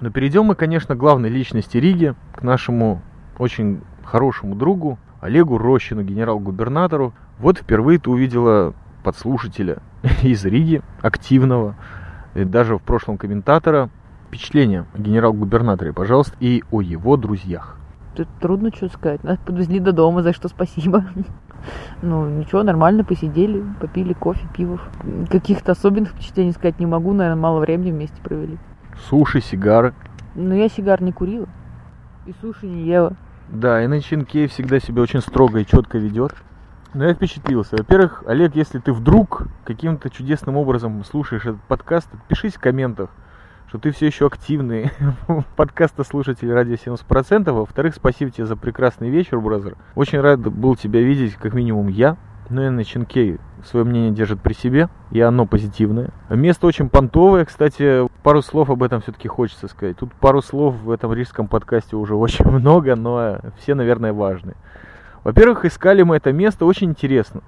[0.01, 3.01] Но перейдем мы, конечно, к главной личности Риги, к нашему
[3.37, 7.13] очень хорошему другу Олегу Рощину, генерал-губернатору.
[7.39, 8.73] Вот впервые ты увидела
[9.03, 9.77] подслушателя
[10.21, 11.75] из Риги, активного,
[12.35, 13.89] даже в прошлом комментатора.
[14.27, 17.77] Впечатление о генерал-губернаторе, пожалуйста, и о его друзьях.
[18.15, 19.23] Тут трудно что сказать.
[19.23, 21.05] Нас подвезли до дома, за что спасибо.
[22.01, 24.81] Ну, ничего, нормально посидели, попили кофе, пивов.
[25.29, 28.57] Каких-то особенных впечатлений сказать не могу, наверное, мало времени вместе провели.
[29.09, 29.93] Суши, сигары.
[30.35, 31.47] Но я сигар не курила.
[32.25, 33.15] И суши не ела.
[33.49, 36.33] Да, и Кей всегда себя очень строго и четко ведет.
[36.93, 37.75] Но я впечатлился.
[37.77, 43.09] Во-первых, Олег, если ты вдруг каким-то чудесным образом слушаешь этот подкаст, пишись в комментах,
[43.67, 44.91] что ты все еще активный
[45.55, 47.51] подкаста слушатель радио 70%.
[47.51, 49.75] Во-вторых, спасибо тебе за прекрасный вечер, бразер.
[49.95, 52.17] Очень рад был тебя видеть, как минимум я.
[52.49, 56.11] Ну и Кей свое мнение держит при себе, и оно позитивное.
[56.29, 59.97] Место очень понтовое, кстати, пару слов об этом все-таки хочется сказать.
[59.97, 64.55] Тут пару слов в этом рижском подкасте уже очень много, но все, наверное, важные.
[65.25, 67.41] Во-первых, искали мы это место очень интересно.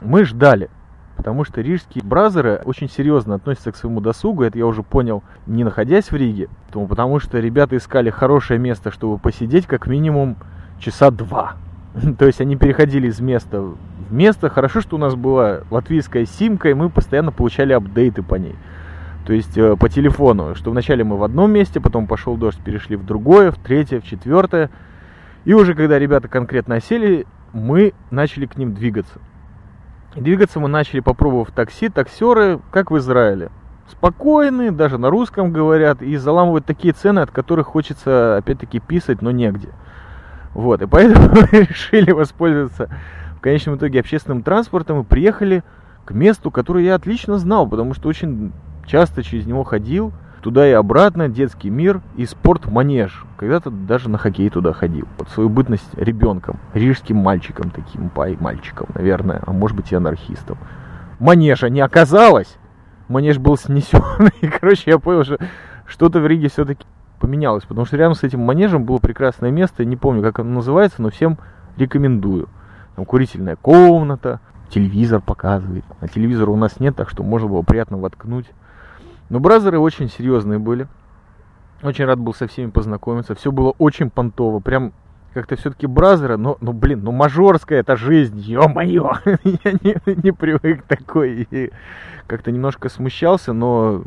[0.00, 0.68] Мы ждали,
[1.16, 5.64] потому что рижские бразеры очень серьезно относятся к своему досугу, это я уже понял, не
[5.64, 10.36] находясь в Риге, потому, что ребята искали хорошее место, чтобы посидеть как минимум
[10.78, 11.56] часа два.
[12.18, 13.76] То есть они переходили из места в
[14.12, 14.48] место.
[14.48, 18.56] Хорошо, что у нас была латвийская симка, и мы постоянно получали апдейты по ней.
[19.26, 22.96] То есть э, по телефону, что вначале мы в одном месте, потом пошел дождь, перешли
[22.96, 24.70] в другое, в третье, в четвертое.
[25.44, 29.20] И уже когда ребята конкретно осели, мы начали к ним двигаться.
[30.16, 31.88] Двигаться мы начали, попробовав такси.
[31.88, 33.50] Таксеры, как в Израиле,
[33.90, 39.30] спокойные, даже на русском говорят, и заламывают такие цены, от которых хочется опять-таки писать, но
[39.32, 39.70] негде.
[40.52, 42.88] Вот, и поэтому мы решили воспользоваться
[43.36, 45.64] в конечном итоге общественным транспортом и приехали
[46.04, 48.52] к месту, которое я отлично знал, потому что очень
[48.86, 50.12] часто через него ходил,
[50.44, 53.24] туда и обратно, детский мир и спорт-манеж.
[53.38, 55.08] Когда-то даже на хоккей туда ходил.
[55.16, 60.58] Под свою бытность ребенком, рижским мальчиком таким, пай мальчиком, наверное, а может быть и анархистом.
[61.18, 62.58] Манежа не оказалось.
[63.08, 64.02] Манеж был снесен.
[64.42, 65.38] И, короче, я понял, что
[65.86, 66.84] что-то в Риге все-таки
[67.20, 67.64] поменялось.
[67.64, 69.86] Потому что рядом с этим манежем было прекрасное место.
[69.86, 71.38] Не помню, как оно называется, но всем
[71.78, 72.50] рекомендую.
[72.96, 75.86] Там курительная комната, телевизор показывает.
[76.00, 78.46] А телевизора у нас нет, так что можно было приятно воткнуть.
[79.28, 80.86] Но бразеры очень серьезные были.
[81.82, 83.34] Очень рад был со всеми познакомиться.
[83.34, 84.60] Все было очень понтово.
[84.60, 84.92] Прям
[85.32, 89.12] как-то все-таки бразеры, но, ну, блин, ну, мажорская это жизнь, ё-моё.
[89.24, 91.46] Я не, не привык такой.
[91.50, 91.72] И
[92.26, 94.04] как-то немножко смущался, но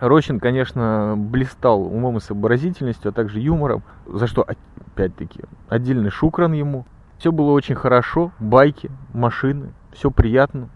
[0.00, 6.86] Рощин, конечно, блистал умом и сообразительностью, а также юмором, за что, опять-таки, отдельный шукран ему.
[7.18, 10.70] Все было очень хорошо, байки, машины, все приятно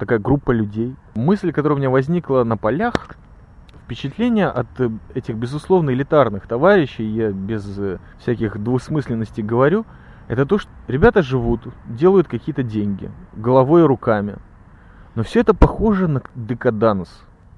[0.00, 0.96] такая группа людей.
[1.14, 3.16] Мысль, которая у меня возникла на полях,
[3.84, 9.84] впечатление от э, этих, безусловно, элитарных товарищей, я без э, всяких двусмысленностей говорю,
[10.26, 14.36] это то, что ребята живут, делают какие-то деньги, головой и руками.
[15.14, 17.08] Но все это похоже на декаданс.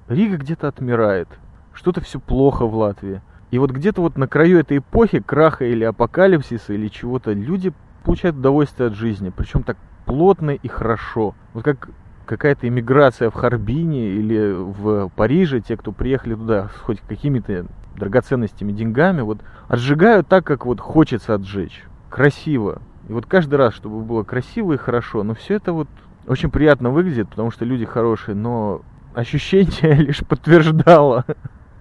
[0.07, 1.29] Рига где-то отмирает,
[1.71, 3.21] что-то все плохо в Латвии.
[3.51, 7.71] И вот где-то вот на краю этой эпохи, краха или апокалипсиса, или чего-то, люди
[8.03, 9.29] получают удовольствие от жизни.
[9.29, 11.35] Причем так плотно и хорошо.
[11.53, 11.89] Вот как
[12.25, 17.65] какая-то иммиграция в Харбине или в Париже, те, кто приехали туда хоть какими-то
[17.95, 21.83] драгоценностями, деньгами, вот отжигают так, как вот хочется отжечь.
[22.09, 22.81] Красиво.
[23.07, 25.87] И вот каждый раз, чтобы было красиво и хорошо, но все это вот
[26.27, 28.81] очень приятно выглядит, потому что люди хорошие, но
[29.13, 31.25] ощущение лишь подтверждало.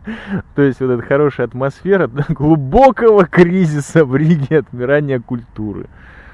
[0.55, 5.87] То есть вот эта хорошая атмосфера глубокого кризиса в Риге, отмирания культуры.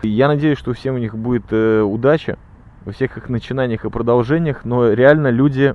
[0.02, 2.38] Я надеюсь, что всем у них будет э, удача
[2.89, 5.74] во всех их начинаниях и продолжениях, но реально люди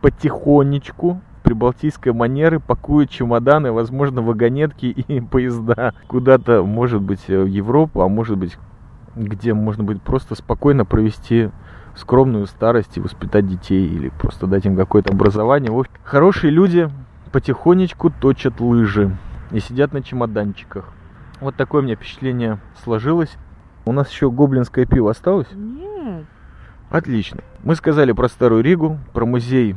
[0.00, 8.08] потихонечку прибалтийской манеры пакуют чемоданы, возможно, вагонетки и поезда куда-то, может быть, в Европу, а
[8.08, 8.56] может быть,
[9.14, 11.50] где можно будет просто спокойно провести
[11.94, 15.70] скромную старость и воспитать детей или просто дать им какое-то образование.
[15.70, 16.88] В хорошие люди
[17.30, 19.14] потихонечку точат лыжи
[19.50, 20.94] и сидят на чемоданчиках.
[21.42, 23.36] Вот такое у меня впечатление сложилось.
[23.84, 25.48] У нас еще гоблинское пиво осталось?
[25.52, 25.87] Нет.
[26.90, 27.40] Отлично.
[27.64, 29.74] Мы сказали про Старую Ригу, про музей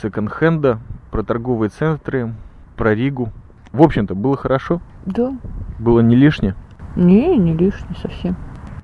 [0.00, 0.78] секонд-хенда,
[1.10, 2.32] про торговые центры,
[2.76, 3.30] про Ригу.
[3.72, 4.80] В общем-то, было хорошо.
[5.04, 5.36] Да.
[5.78, 6.54] Было не лишнее.
[6.96, 8.36] Не, не лишнее совсем.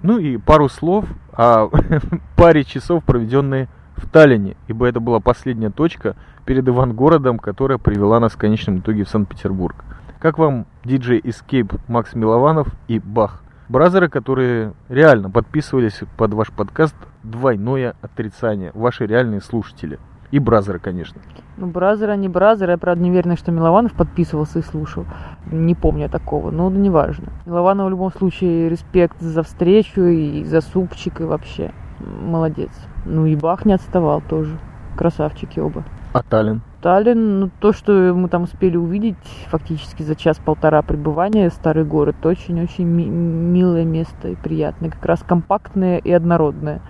[0.03, 1.68] Ну и пару слов о
[2.37, 8.33] паре часов, проведенные в Таллине, ибо это была последняя точка перед Ивангородом, которая привела нас
[8.33, 9.85] в конечном итоге в Санкт-Петербург.
[10.18, 13.43] Как вам диджей Escape Макс Милованов и Бах?
[13.70, 20.00] Бразеры, которые реально подписывались под ваш подкаст «Двойное отрицание», ваши реальные слушатели.
[20.32, 21.20] И бразеры, конечно.
[21.56, 22.72] Ну, бразеры, не бразеры.
[22.72, 25.04] Я, правда, не уверена, что Милованов подписывался и слушал.
[25.52, 27.28] Не помню такого, но не важно.
[27.46, 31.70] Милованов в любом случае респект за встречу и за супчик и вообще.
[32.00, 32.72] Молодец.
[33.04, 34.58] Ну и Бах не отставал тоже.
[34.96, 35.84] Красавчики оба.
[36.12, 36.62] А Таллин?
[36.83, 39.16] Таллин, ну то, что мы там успели увидеть
[39.49, 45.99] фактически за час-полтора пребывания, старый город, очень-очень ми- милое место и приятное, как раз компактное
[45.99, 46.81] и однородное.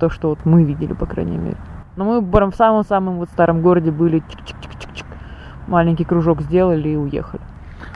[0.00, 1.56] То, что вот мы видели, по крайней мере.
[1.96, 5.06] Но мы в самом-самом вот старом городе были, чик-чик-чик-чик,
[5.66, 7.42] маленький кружок сделали и уехали.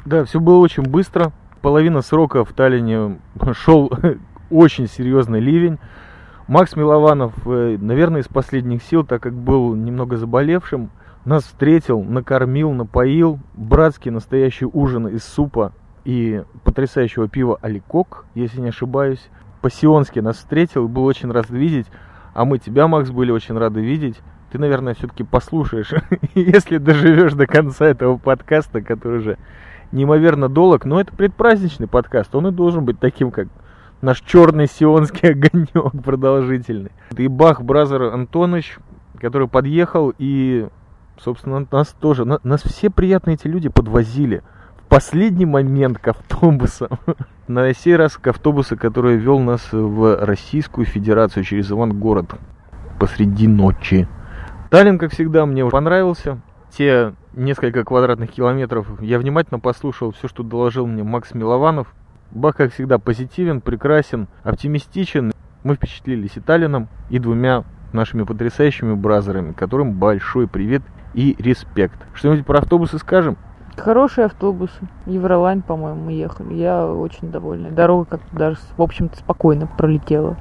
[0.06, 1.32] Да, все было очень быстро.
[1.60, 3.18] Половина срока в Таллине
[3.52, 3.92] шел
[4.50, 5.78] очень серьезный ливень.
[6.48, 10.90] Макс Милованов, э, наверное, из последних сил, так как был немного заболевшим,
[11.24, 13.38] нас встретил, накормил, напоил.
[13.54, 15.72] Братский настоящий ужин из супа
[16.04, 19.28] и потрясающего пива Аликок, если не ошибаюсь.
[19.60, 21.86] По-сионски нас встретил был очень рад видеть.
[22.32, 24.20] А мы тебя, Макс, были очень рады видеть.
[24.50, 25.92] Ты, наверное, все-таки послушаешь,
[26.34, 29.38] если доживешь до конца этого подкаста, который уже
[29.92, 33.48] неимоверно долг, но это предпраздничный подкаст, он и должен быть таким, как
[34.00, 36.92] наш черный сионский огонек продолжительный.
[37.16, 38.78] И Бах Бразер Антонович,
[39.18, 40.68] который подъехал и,
[41.24, 44.42] собственно, нас тоже, нас все приятные эти люди подвозили
[44.76, 46.90] в последний момент к автобусам.
[47.48, 52.34] На сей раз к автобусу, который вел нас в Российскую Федерацию через Ивангород
[52.98, 54.06] посреди ночи.
[54.70, 56.40] Таллин, как всегда, мне понравился.
[56.70, 61.92] Те несколько квадратных километров я внимательно послушал все, что доложил мне Макс Милованов.
[62.30, 65.32] Бах, как всегда, позитивен, прекрасен, оптимистичен.
[65.64, 70.82] Мы впечатлились и Таллином, и двумя нашими потрясающими бразерами, которым большой привет
[71.14, 71.98] и респект.
[72.14, 73.36] Что-нибудь про автобусы скажем?
[73.76, 74.74] Хорошие автобусы.
[75.06, 76.54] Евролайн, по-моему, мы ехали.
[76.54, 77.70] Я очень довольна.
[77.70, 80.36] Дорога как-то даже, в общем-то, спокойно пролетела.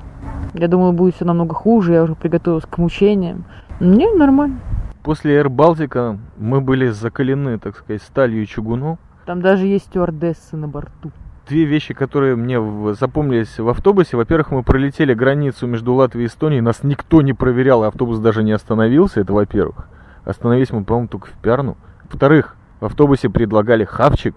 [0.54, 1.94] Я думала, будет все намного хуже.
[1.94, 3.46] Я уже приготовилась к мучениям.
[3.80, 4.60] Не, нормально.
[5.04, 8.98] После Air Балтика мы были закалены, так сказать, сталью и чугуном.
[9.26, 11.12] Там даже есть стюардессы на борту.
[11.48, 12.60] Две вещи, которые мне
[12.94, 14.18] запомнились в автобусе.
[14.18, 16.62] Во-первых, мы пролетели границу между Латвией и Эстонией.
[16.62, 19.22] Нас никто не проверял, автобус даже не остановился.
[19.22, 19.88] Это во-первых.
[20.30, 21.76] Остановились мы, по-моему, только в Пярну.
[22.04, 24.36] Во-вторых, в автобусе предлагали хавчик.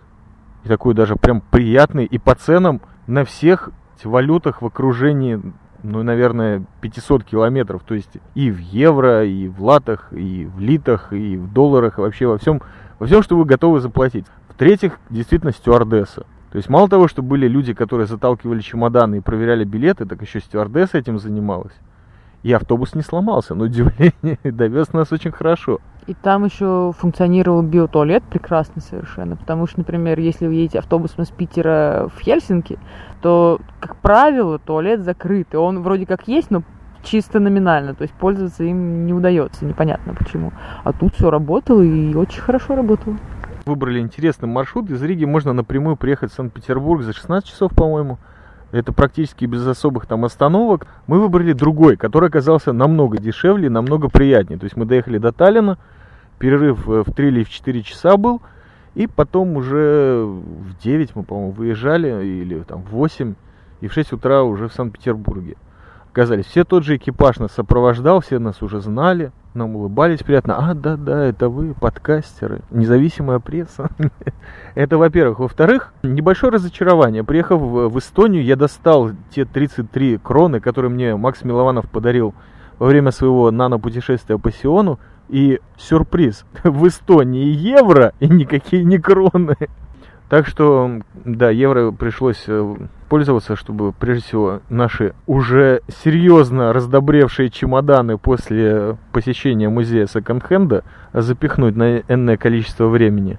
[0.64, 2.07] И такой даже прям приятный.
[2.07, 3.70] И по ценам на всех
[4.03, 5.40] валютах в окружении,
[5.82, 7.82] ну, наверное, 500 километров.
[7.84, 12.01] То есть и в евро, и в латах, и в литах, и в долларах, и
[12.01, 12.62] вообще во всем,
[12.99, 14.24] во всем, что вы готовы заплатить.
[14.49, 16.24] В-третьих, действительно, стюардесса.
[16.53, 20.40] То есть мало того, что были люди, которые заталкивали чемоданы и проверяли билеты, так еще
[20.40, 21.74] стюардесса этим занималась.
[22.43, 25.78] И автобус не сломался, но удивление довез нас очень хорошо.
[26.09, 31.30] И там еще функционировал биотуалет прекрасно совершенно, потому что, например, если вы едете автобусом из
[31.30, 32.78] Питера в Хельсинки,
[33.20, 36.64] то, как правило, туалет закрыт, и он вроде как есть, но
[37.05, 40.53] чисто номинально, то есть пользоваться им не удается, непонятно почему.
[40.82, 43.16] А тут все работало и очень хорошо работало.
[43.64, 48.18] Выбрали интересный маршрут, из Риги можно напрямую приехать в Санкт-Петербург за 16 часов, по-моему.
[48.72, 50.86] Это практически без особых там остановок.
[51.06, 54.58] Мы выбрали другой, который оказался намного дешевле, намного приятнее.
[54.58, 55.78] То есть мы доехали до Таллина,
[56.38, 58.40] перерыв э, в 3 или в 4 часа был,
[58.94, 63.34] и потом уже в 9 мы, по-моему, выезжали, или там в 8,
[63.82, 65.56] и в 6 утра уже в Санкт-Петербурге
[66.12, 66.46] оказались.
[66.46, 70.56] Все тот же экипаж нас сопровождал, все нас уже знали, нам улыбались приятно.
[70.58, 73.90] А, да-да, это вы, подкастеры, независимая пресса.
[74.74, 75.40] это, во-первых.
[75.40, 77.24] Во-вторых, небольшое разочарование.
[77.24, 82.34] Приехав в Эстонию, я достал те 33 кроны, которые мне Макс Милованов подарил
[82.78, 84.98] во время своего нано-путешествия по Сиону.
[85.28, 89.56] И сюрприз, в Эстонии евро и никакие не кроны.
[90.28, 92.46] Так что, да, евро пришлось
[93.12, 100.82] э, пользоваться, чтобы, прежде всего, наши уже серьезно раздобревшие чемоданы после посещения музея секонд-хенда
[101.12, 103.38] запихнуть на энное количество времени.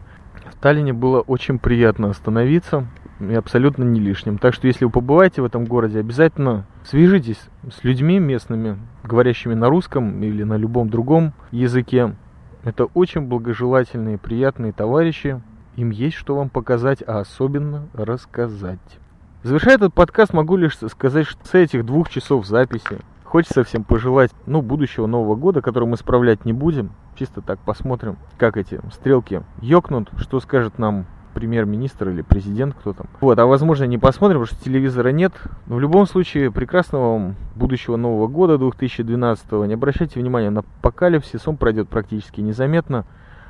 [0.52, 2.86] В Таллине было очень приятно остановиться
[3.20, 4.38] и абсолютно не лишним.
[4.38, 9.70] Так что, если вы побываете в этом городе, обязательно свяжитесь с людьми местными, говорящими на
[9.70, 12.16] русском или на любом другом языке.
[12.64, 15.42] Это очень благожелательные, приятные товарищи,
[15.76, 19.00] им есть что вам показать, а особенно рассказать.
[19.44, 24.32] Завершая этот подкаст, могу лишь сказать, что с этих двух часов записи хочется всем пожелать,
[24.46, 26.92] ну, будущего Нового года, который мы справлять не будем.
[27.20, 33.08] Чисто так посмотрим, как эти стрелки ёкнут, что скажет нам премьер-министр или президент, кто там.
[33.20, 35.34] Вот, а возможно не посмотрим, потому что телевизора нет.
[35.66, 39.52] Но в любом случае, прекрасного вам будущего Нового года 2012.
[39.68, 43.06] Не обращайте внимания на апокалипсис, он пройдет практически незаметно.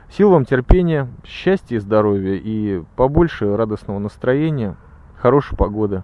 [0.10, 4.76] Сил вам терпения, счастья и здоровья и побольше радостного настроения,
[5.24, 6.04] хорошей погоды.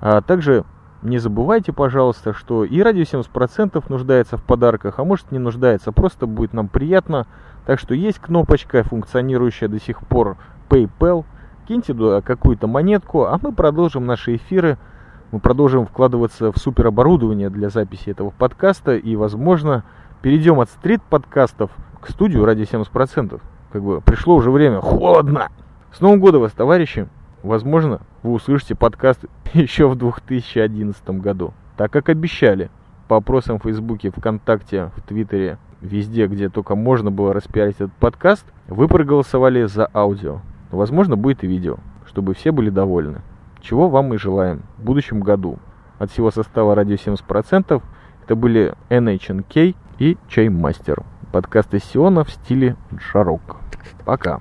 [0.00, 0.64] А также
[1.02, 6.26] не забывайте, пожалуйста, что и радио 70% нуждается в подарках, а может не нуждается, просто
[6.26, 7.26] будет нам приятно.
[7.66, 10.36] Так что есть кнопочка, функционирующая до сих пор
[10.68, 11.24] PayPal.
[11.66, 14.78] Киньте туда какую-то монетку, а мы продолжим наши эфиры.
[15.32, 19.82] Мы продолжим вкладываться в супероборудование для записи этого подкаста и, возможно,
[20.22, 23.40] перейдем от стрит-подкастов к студию ради 70%.
[23.72, 24.80] Как бы пришло уже время.
[24.80, 25.48] Холодно!
[25.92, 27.08] С Новым годом вас, товарищи!
[27.44, 31.52] Возможно, вы услышите подкаст еще в 2011 году.
[31.76, 32.70] Так как обещали.
[33.06, 38.46] По опросам в Фейсбуке, ВКонтакте, в Твиттере, везде, где только можно было распиарить этот подкаст,
[38.66, 40.40] вы проголосовали за аудио.
[40.70, 41.76] Возможно, будет и видео,
[42.06, 43.20] чтобы все были довольны.
[43.60, 45.58] Чего вам и желаем в будущем году.
[45.98, 47.82] От всего состава радио 70%
[48.24, 51.02] это были NHNK и Чаймастер.
[51.30, 53.56] Подкаст из Сиона в стиле джарок.
[54.06, 54.40] Пока.